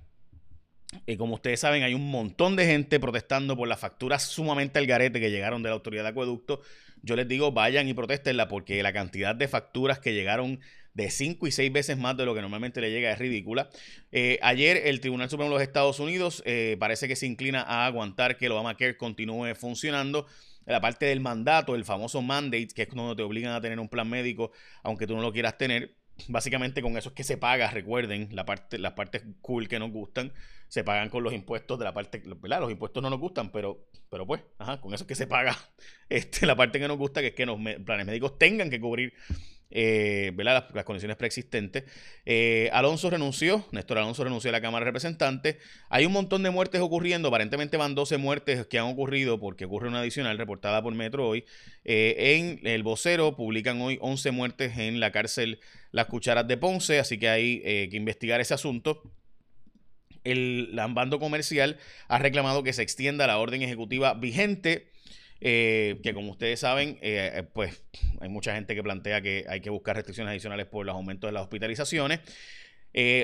Y 1.08 1.18
como 1.18 1.36
ustedes 1.36 1.60
saben, 1.60 1.82
hay 1.82 1.96
un 1.96 2.12
montón 2.12 2.56
de 2.56 2.68
gente 2.68 3.00
protestando 3.00 3.58
por 3.58 3.68
las 3.68 3.80
facturas 3.80 4.22
sumamente 4.24 4.78
al 4.78 4.86
garete 4.86 5.20
que 5.20 5.32
llegaron 5.32 5.64
de 5.64 5.70
la 5.70 5.76
Autoridad 5.76 6.04
de 6.04 6.10
Acueducto 6.10 6.62
yo 7.04 7.18
les 7.18 7.28
digo, 7.28 7.52
vayan 7.52 7.88
y 7.90 7.94
protestenla 7.94 8.48
porque 8.48 8.82
la 8.82 8.94
cantidad 8.94 9.36
de 9.36 9.50
facturas 9.50 10.00
que 10.00 10.14
llegaron 10.14 10.62
de 10.94 11.10
5 11.10 11.48
y 11.48 11.52
6 11.52 11.72
veces 11.72 11.98
más 11.98 12.16
de 12.18 12.26
lo 12.26 12.36
que 12.36 12.42
normalmente 12.42 12.82
le 12.82 12.92
llega 12.92 13.12
es 13.12 13.20
ridícula. 13.20 13.70
Eh, 14.12 14.40
ayer 14.42 14.82
el 14.86 15.00
Tribunal 15.00 15.30
Supremo 15.30 15.50
de 15.50 15.56
los 15.56 15.64
Estados 15.64 16.00
Unidos 16.00 16.44
eh, 16.46 16.78
parece 16.80 17.08
que 17.08 17.16
se 17.16 17.26
inclina 17.26 17.62
a 17.62 17.86
aguantar 17.86 18.38
que 18.38 18.46
el 18.46 18.52
Obamacare 18.52 18.98
continúe 18.98 19.56
funcionando. 19.56 20.28
La 20.66 20.80
parte 20.80 21.06
del 21.06 21.20
mandato, 21.20 21.76
el 21.76 21.84
famoso 21.84 22.22
mandate, 22.22 22.70
que 22.74 22.84
es 22.84 22.88
cuando 22.88 23.16
te 23.16 23.24
obligan 23.24 23.54
a 23.54 23.60
tener 23.60 23.80
un 23.80 23.90
plan 23.90 24.10
médico, 24.10 24.52
aunque 24.82 25.06
tú 25.06 25.16
no 25.16 25.22
lo 25.22 25.34
quieras 25.34 25.58
tener, 25.58 25.98
básicamente 26.28 26.82
con 26.82 26.98
eso 26.98 27.10
es 27.10 27.16
que 27.16 27.24
se 27.24 27.38
paga, 27.38 27.70
recuerden, 27.70 28.30
la 28.32 28.46
parte, 28.46 28.78
las 28.78 28.94
partes 28.94 29.24
cool 29.42 29.68
que 29.68 29.80
nos 29.80 29.92
gustan, 29.92 30.32
se 30.68 30.84
pagan 30.84 31.10
con 31.10 31.24
los 31.24 31.34
impuestos 31.34 31.78
de 31.78 31.86
la 31.86 31.94
parte, 31.94 32.22
¿verdad? 32.26 32.62
Los 32.62 32.72
impuestos 32.72 33.04
no 33.04 33.10
nos 33.10 33.20
gustan, 33.20 33.52
pero, 33.52 33.86
pero 34.10 34.26
pues, 34.26 34.42
ajá, 34.58 34.80
con 34.80 34.94
eso 34.94 35.04
es 35.04 35.08
que 35.08 35.16
se 35.16 35.28
paga 35.28 35.58
este, 36.10 36.46
la 36.46 36.56
parte 36.56 36.80
que 36.80 36.88
nos 36.88 36.98
gusta, 36.98 37.22
que 37.22 37.28
es 37.28 37.34
que 37.34 37.46
los 37.46 37.60
planes 37.86 38.06
médicos 38.06 38.38
tengan 38.38 38.70
que 38.70 38.80
cubrir 38.80 39.14
eh. 39.74 40.32
Las, 40.38 40.84
condiciones 40.86 41.18
preexistentes. 41.18 41.84
Eh, 42.26 42.70
Alonso 42.74 43.10
renunció, 43.10 43.66
Néstor 43.72 43.98
Alonso 43.98 44.24
renunció 44.24 44.50
a 44.50 44.52
la 44.52 44.62
Cámara 44.62 44.86
de 44.86 44.92
Representantes. 44.92 45.58
Hay 45.90 46.06
un 46.06 46.14
montón 46.14 46.44
de 46.44 46.52
muertes 46.52 46.80
ocurriendo, 46.80 47.28
aparentemente 47.30 47.76
van 47.76 47.96
12 47.96 48.18
muertes 48.18 48.68
que 48.68 48.78
han 48.78 48.86
ocurrido 48.86 49.40
porque 49.40 49.66
ocurre 49.66 49.88
una 49.88 50.02
adicional 50.02 50.38
reportada 50.38 50.82
por 50.84 50.94
Metro 50.94 51.28
hoy. 51.28 51.46
Eh, 51.86 52.38
en 52.38 52.68
el 52.68 52.84
vocero 52.84 53.36
publican 53.36 53.82
hoy 53.82 53.98
11 54.00 54.32
muertes 54.32 54.78
en 54.78 55.00
la 55.00 55.12
cárcel 55.12 55.60
Las 55.92 56.06
Cucharas 56.06 56.48
de 56.48 56.58
Ponce, 56.58 57.00
así 57.00 57.18
que 57.18 57.30
hay 57.30 57.62
que 57.90 57.98
investigar 57.98 58.40
ese 58.42 58.54
asunto. 58.54 59.02
El 60.24 60.70
bando 60.92 61.20
comercial 61.20 61.78
ha 62.08 62.20
reclamado 62.20 62.64
que 62.64 62.74
se 62.74 62.84
extienda 62.84 63.28
la 63.28 63.40
orden 63.40 63.62
ejecutiva 63.62 64.14
vigente 64.14 64.93
eh, 65.46 66.00
que 66.02 66.14
como 66.14 66.32
ustedes 66.32 66.62
saben, 66.62 66.98
eh, 67.02 67.32
eh, 67.36 67.44
pues 67.44 67.84
hay 68.22 68.30
mucha 68.30 68.56
gente 68.56 68.76
que 68.76 68.82
plantea 68.82 69.22
que 69.22 69.46
hay 69.50 69.60
que 69.60 69.70
buscar 69.70 69.94
restricciones 69.94 70.32
adicionales 70.32 70.68
por 70.68 70.86
los 70.86 70.96
aumentos 70.96 71.28
de 71.28 71.34
las 71.34 71.44
hospitalizaciones. 71.44 72.22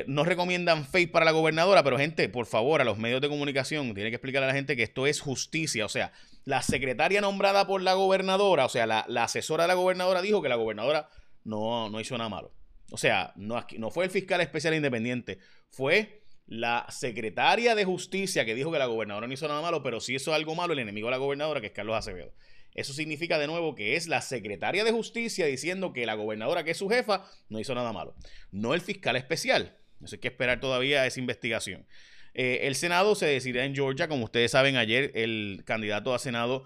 no 0.07 0.25
recomiendan 0.25 0.85
FACE 0.85 1.07
para 1.07 1.23
la 1.23 1.31
gobernadora, 1.31 1.81
pero 1.81 1.97
gente, 1.97 2.27
por 2.27 2.45
favor, 2.45 2.81
a 2.81 2.83
los 2.83 2.97
medios 2.97 3.21
de 3.21 3.29
comunicación, 3.29 3.93
tiene 3.93 4.09
que 4.09 4.17
explicar 4.17 4.43
a 4.43 4.47
la 4.47 4.53
gente 4.53 4.75
que 4.75 4.83
esto 4.83 5.07
es 5.07 5.21
justicia. 5.21 5.85
O 5.85 5.89
sea, 5.89 6.11
la 6.43 6.61
secretaria 6.61 7.21
nombrada 7.21 7.65
por 7.65 7.81
la 7.81 7.93
gobernadora, 7.93 8.65
o 8.65 8.69
sea, 8.69 8.85
la, 8.85 9.23
asesora 9.23 9.63
de 9.63 9.69
la 9.69 9.75
gobernadora 9.75 10.21
dijo 10.21 10.41
que 10.41 10.49
la 10.49 10.55
gobernadora 10.55 11.07
no, 11.45 11.89
no 11.89 12.01
hizo 12.01 12.17
nada 12.17 12.29
malo. 12.29 12.51
O 12.91 12.97
sea, 12.97 13.31
no, 13.37 13.65
no 13.77 13.91
fue 13.91 14.03
el 14.03 14.11
fiscal 14.11 14.41
especial 14.41 14.73
independiente, 14.73 15.39
fue 15.69 16.18
la 16.49 16.87
secretaria 16.89 17.75
de 17.75 17.85
justicia 17.85 18.43
que 18.43 18.55
dijo 18.55 18.71
que 18.71 18.79
la 18.79 18.87
gobernadora 18.87 19.27
no 19.27 19.33
hizo 19.33 19.47
nada 19.47 19.61
malo, 19.61 19.83
pero 19.83 19.99
si 19.99 20.15
hizo 20.15 20.33
algo 20.33 20.55
malo 20.55 20.73
el 20.73 20.79
enemigo 20.79 21.07
de 21.07 21.11
la 21.11 21.17
gobernadora, 21.17 21.61
que 21.61 21.67
es 21.67 21.73
Carlos 21.73 21.95
Acevedo. 21.95 22.33
Eso 22.73 22.91
significa 22.91 23.37
de 23.37 23.45
nuevo 23.45 23.75
que 23.75 23.95
es 23.95 24.07
la 24.07 24.19
secretaria 24.21 24.83
de 24.83 24.91
justicia 24.91 25.45
diciendo 25.45 25.93
que 25.93 26.07
la 26.07 26.15
gobernadora, 26.15 26.63
que 26.63 26.71
es 26.71 26.77
su 26.77 26.89
jefa, 26.89 27.23
no 27.49 27.59
hizo 27.59 27.75
nada 27.75 27.93
malo. 27.93 28.15
No 28.51 28.73
el 28.73 28.81
fiscal 28.81 29.15
especial. 29.15 29.77
Eso 30.03 30.15
hay 30.15 30.19
que 30.19 30.27
esperar 30.29 30.59
todavía 30.59 31.05
esa 31.05 31.19
investigación. 31.19 31.85
Eh, 32.33 32.61
el 32.63 32.73
Senado 32.73 33.13
se 33.13 33.27
decidirá 33.27 33.65
en 33.65 33.75
Georgia. 33.75 34.07
Como 34.07 34.25
ustedes 34.25 34.49
saben, 34.49 34.75
ayer 34.75 35.11
el 35.13 35.61
candidato 35.65 36.15
a 36.15 36.19
Senado 36.19 36.63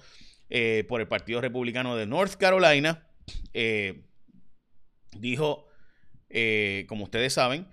eh, 0.49 0.85
por 0.87 1.01
el 1.01 1.09
Partido 1.09 1.41
Republicano 1.41 1.97
de 1.97 2.05
North 2.05 2.35
Carolina 2.35 3.05
eh, 3.53 4.03
dijo, 5.11 5.67
como 6.87 7.03
ustedes 7.03 7.33
saben, 7.33 7.67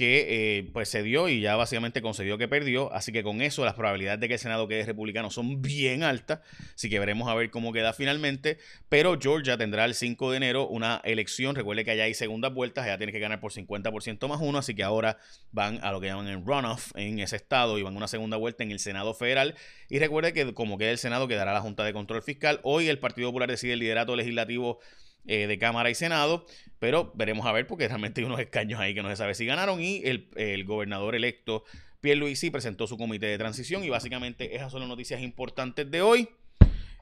que 0.00 0.58
eh, 0.58 0.70
pues 0.72 0.88
se 0.88 1.02
dio 1.02 1.28
y 1.28 1.42
ya 1.42 1.56
básicamente 1.56 2.00
concedió 2.00 2.38
que 2.38 2.48
perdió. 2.48 2.90
Así 2.90 3.12
que 3.12 3.22
con 3.22 3.42
eso 3.42 3.66
las 3.66 3.74
probabilidades 3.74 4.18
de 4.18 4.28
que 4.28 4.34
el 4.34 4.40
Senado 4.40 4.66
quede 4.66 4.86
republicano 4.86 5.28
son 5.28 5.60
bien 5.60 6.02
altas. 6.04 6.40
Así 6.74 6.88
que 6.88 6.98
veremos 6.98 7.28
a 7.28 7.34
ver 7.34 7.50
cómo 7.50 7.70
queda 7.70 7.92
finalmente. 7.92 8.56
Pero 8.88 9.18
Georgia 9.20 9.58
tendrá 9.58 9.84
el 9.84 9.94
5 9.94 10.30
de 10.30 10.38
enero 10.38 10.66
una 10.68 11.02
elección. 11.04 11.54
Recuerde 11.54 11.84
que 11.84 11.90
allá 11.90 12.04
hay 12.04 12.14
segundas 12.14 12.54
vueltas. 12.54 12.86
Allá 12.86 12.96
tiene 12.96 13.12
que 13.12 13.18
ganar 13.18 13.40
por 13.40 13.52
50% 13.52 14.26
más 14.26 14.40
uno. 14.40 14.56
Así 14.56 14.74
que 14.74 14.82
ahora 14.82 15.18
van 15.52 15.84
a 15.84 15.92
lo 15.92 16.00
que 16.00 16.06
llaman 16.06 16.28
el 16.28 16.46
runoff 16.46 16.92
en 16.96 17.18
ese 17.18 17.36
estado 17.36 17.78
y 17.78 17.82
van 17.82 17.92
a 17.92 17.98
una 17.98 18.08
segunda 18.08 18.38
vuelta 18.38 18.64
en 18.64 18.70
el 18.70 18.78
Senado 18.78 19.12
federal. 19.12 19.54
Y 19.90 19.98
recuerde 19.98 20.32
que 20.32 20.54
como 20.54 20.78
queda 20.78 20.92
el 20.92 20.98
Senado 20.98 21.28
quedará 21.28 21.52
la 21.52 21.60
Junta 21.60 21.84
de 21.84 21.92
Control 21.92 22.22
Fiscal. 22.22 22.60
Hoy 22.62 22.88
el 22.88 22.98
Partido 22.98 23.28
Popular 23.28 23.50
decide 23.50 23.74
el 23.74 23.80
liderato 23.80 24.16
legislativo 24.16 24.80
eh, 25.26 25.46
de 25.46 25.58
Cámara 25.58 25.90
y 25.90 25.94
Senado, 25.94 26.46
pero 26.78 27.12
veremos 27.14 27.46
a 27.46 27.52
ver 27.52 27.66
porque 27.66 27.86
realmente 27.86 28.20
hay 28.20 28.26
unos 28.26 28.40
escaños 28.40 28.80
ahí 28.80 28.94
que 28.94 29.02
no 29.02 29.10
se 29.10 29.16
sabe 29.16 29.34
si 29.34 29.46
ganaron 29.46 29.80
y 29.80 30.02
el, 30.04 30.64
gobernador 30.64 31.14
electo 31.14 31.64
Pierre 32.00 32.18
Luisi 32.18 32.50
presentó 32.50 32.86
su 32.86 32.96
comité 32.96 33.26
de 33.26 33.38
transición 33.38 33.84
y 33.84 33.90
básicamente 33.90 34.56
esas 34.56 34.72
son 34.72 34.80
las 34.80 34.88
noticias 34.88 35.20
importantes 35.20 35.90
de 35.90 36.00
hoy. 36.00 36.28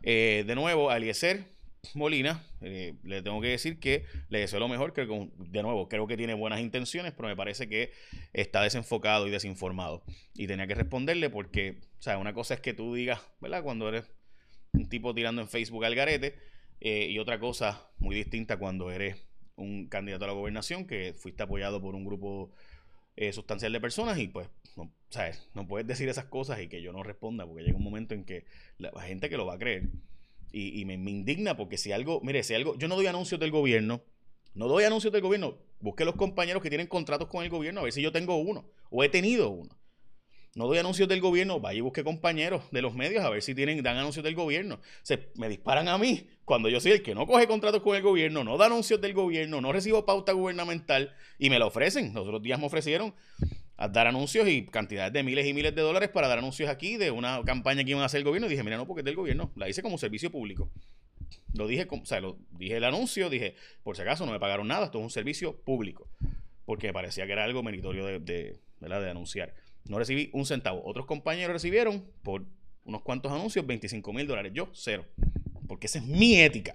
Eh, 0.03 0.45
de 0.47 0.55
nuevo, 0.55 0.93
Eliezer 0.93 1.45
Molina, 1.95 2.43
eh, 2.61 2.95
le 3.05 3.23
tengo 3.23 3.41
que 3.41 3.49
decir 3.49 3.79
que 3.79 4.05
le 4.29 4.41
deseo 4.41 4.59
lo 4.59 4.69
mejor, 4.69 4.93
que 4.93 5.07
de 5.07 5.63
nuevo, 5.63 5.89
creo 5.89 6.07
que 6.07 6.17
tiene 6.17 6.35
buenas 6.35 6.61
intenciones, 6.61 7.13
pero 7.13 7.29
me 7.29 7.37
parece 7.37 7.69
que 7.69 7.93
está 8.33 8.63
desenfocado 8.63 9.27
y 9.27 9.31
desinformado. 9.31 10.03
Y 10.35 10.47
tenía 10.47 10.67
que 10.67 10.75
responderle 10.75 11.31
porque, 11.31 11.79
o 11.99 12.03
sea, 12.03 12.19
una 12.19 12.35
cosa 12.35 12.55
es 12.55 12.61
que 12.61 12.75
tú 12.75 12.95
digas, 12.95 13.21
¿verdad? 13.41 13.63
Cuando 13.63 13.89
eres 13.89 14.05
un 14.73 14.89
tipo 14.89 15.15
tirando 15.15 15.41
en 15.41 15.49
Facebook 15.49 15.85
al 15.85 15.95
garete, 15.95 16.37
eh, 16.81 17.09
y 17.11 17.19
otra 17.19 17.39
cosa 17.39 17.91
muy 17.99 18.15
distinta 18.15 18.59
cuando 18.59 18.91
eres 18.91 19.17
un 19.57 19.89
candidato 19.89 20.25
a 20.25 20.29
la 20.29 20.35
gobernación 20.35 20.87
que 20.87 21.15
fuiste 21.15 21.43
apoyado 21.43 21.81
por 21.81 21.95
un 21.95 22.05
grupo 22.05 22.53
eh, 23.17 23.33
sustancial 23.33 23.73
de 23.73 23.81
personas 23.81 24.19
y 24.19 24.29
pues 24.29 24.49
no, 24.77 24.93
¿sabes? 25.11 25.49
no 25.55 25.67
puedes 25.67 25.87
decir 25.87 26.09
esas 26.09 26.27
cosas 26.27 26.61
y 26.61 26.69
que 26.69 26.81
yo 26.81 26.93
no 26.93 27.03
responda 27.03 27.45
porque 27.45 27.65
llega 27.65 27.77
un 27.77 27.83
momento 27.83 28.15
en 28.15 28.25
que 28.25 28.45
la, 28.79 28.93
gente 29.03 29.29
que 29.29 29.37
lo 29.37 29.45
va 29.45 29.55
a 29.55 29.59
creer 29.59 29.89
y, 30.53 30.85
me, 30.87 30.97
me, 30.97 31.11
indigna 31.11 31.57
porque 31.57 31.77
si 31.77 31.93
algo, 31.93 32.21
mire, 32.23 32.43
si 32.43 32.55
algo, 32.55 32.79
yo 32.79 32.89
no 32.89 32.97
doy 32.97 33.07
anuncios 33.07 33.39
del 33.39 33.51
gobierno, 33.51 34.03
no 34.55 34.67
doy 34.67 34.85
anuncios 34.85 35.13
del 35.13 35.21
gobierno, 35.21 35.59
busque 35.81 36.05
los 36.05 36.15
compañeros 36.15 36.63
que 36.63 36.71
tienen 36.71 36.87
contratos 36.87 37.29
con 37.29 37.45
el 37.45 37.51
gobierno 37.51 37.81
a 37.81 37.85
ver 37.85 37.93
si 37.93 38.01
yo 38.01 38.13
tengo 38.13 38.37
uno 38.37 38.71
o 38.91 39.05
he 39.05 39.09
tenido 39.09 39.51
uno. 39.51 39.77
No 40.59 40.67
doy 40.67 40.79
anuncios 40.79 41.09
del 41.09 41.21
gobierno, 41.21 41.61
vaya 41.61 41.79
y 41.79 41.81
busque 41.83 42.03
compañeros 42.03 42.65
de 42.73 42.83
los 42.83 42.93
medios 42.93 43.25
a 43.25 43.31
ver 43.31 43.43
si 43.43 43.55
tienen, 43.55 43.81
dan 43.81 43.97
anuncios 43.97 44.25
del 44.25 44.35
gobierno. 44.35 44.81
Se, 45.03 45.29
me 45.37 45.49
disparan 45.49 45.87
a 45.87 45.97
mí 45.99 46.27
cuando 46.45 46.69
yo 46.69 46.81
soy 46.81 46.91
el 46.91 47.03
que 47.05 47.15
no 47.15 47.29
coge 47.29 47.47
contratos 47.47 47.81
con 47.81 47.95
el 47.95 48.03
gobierno, 48.03 48.43
no 48.43 48.57
da 48.57 48.67
anuncios 48.67 49.01
del 49.01 49.15
gobierno, 49.15 49.61
no 49.61 49.71
recibo 49.71 50.05
pauta 50.05 50.33
gubernamental 50.33 51.15
y 51.39 51.49
me 51.49 51.61
lo 51.61 51.69
ofrecen. 51.69 52.13
Los 52.13 52.27
otros 52.27 52.43
días 52.43 52.59
me 52.59 52.67
ofrecieron 52.67 53.15
a 53.77 53.87
dar 53.87 54.09
anuncios 54.09 54.49
y 54.49 54.67
cantidades 54.67 55.13
de 55.13 55.23
miles 55.23 55.47
y 55.47 55.55
miles 55.55 55.77
de 55.77 55.81
dólares 55.81 56.09
para 56.09 56.27
dar 56.27 56.39
anuncios 56.39 56.69
aquí 56.69 56.97
de 56.97 57.13
una 57.13 57.41
campaña 57.45 57.85
que 57.85 57.91
iban 57.91 58.03
a 58.03 58.07
hacer 58.07 58.19
el 58.19 58.25
gobierno. 58.25 58.49
Y 58.49 58.51
dije, 58.51 58.65
mira, 58.65 58.79
no, 58.79 58.85
porque 58.85 59.03
es 59.03 59.05
del 59.05 59.15
gobierno. 59.15 59.53
La 59.55 59.69
hice 59.69 59.81
como 59.81 59.97
servicio 59.97 60.33
público. 60.33 60.73
Lo 61.55 61.69
dije, 61.69 61.87
o 61.89 62.05
sea, 62.05 62.21
lo 62.21 62.37
dije 62.51 62.79
el 62.79 62.85
anuncio, 62.85 63.31
dije, 63.31 63.55
por 63.85 63.95
si 63.95 64.03
acaso 64.03 64.27
no 64.27 64.33
me 64.33 64.41
pagaron 64.41 64.67
nada, 64.67 64.87
esto 64.87 64.99
es 64.99 65.05
un 65.05 65.11
servicio 65.11 65.55
público. 65.55 66.09
Porque 66.65 66.89
me 66.89 66.95
parecía 66.95 67.27
que 67.27 67.33
era 67.33 67.45
algo 67.45 67.63
meritorio 67.63 68.19
de 68.19 68.59
anunciar. 69.09 69.55
No 69.89 69.99
recibí 69.99 70.31
un 70.33 70.47
centavo. 70.47 70.83
Otros 70.85 71.07
compañeros 71.07 71.53
recibieron 71.53 72.05
por 72.23 72.45
unos 72.85 73.03
cuantos 73.03 73.33
anuncios 73.33 73.67
25 73.67 74.13
mil 74.13 74.27
dólares. 74.27 74.53
Yo, 74.55 74.69
cero. 74.73 75.05
Porque 75.67 75.87
esa 75.87 75.99
es 75.99 76.05
mi 76.05 76.41
ética. 76.41 76.75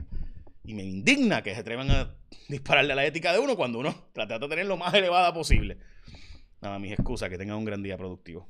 Y 0.63 0.73
me 0.73 0.84
indigna 0.84 1.43
que 1.43 1.54
se 1.54 1.62
atrevan 1.62 1.91
a 1.91 2.15
dispararle 2.49 2.93
a 2.93 2.95
la 2.95 3.06
ética 3.06 3.32
de 3.32 3.39
uno 3.39 3.56
cuando 3.56 3.80
uno 3.80 3.95
trata 4.13 4.39
de 4.39 4.47
tener 4.47 4.65
lo 4.65 4.78
más 4.78 4.93
elevada 4.93 5.34
posible. 5.34 5.78
Nada, 6.62 6.80
mis 6.80 6.91
excusas. 6.91 7.30
Que 7.30 7.38
tengan 7.38 7.58
un 7.58 7.65
gran 7.65 7.84
día 7.84 7.97
productivo. 7.97 8.47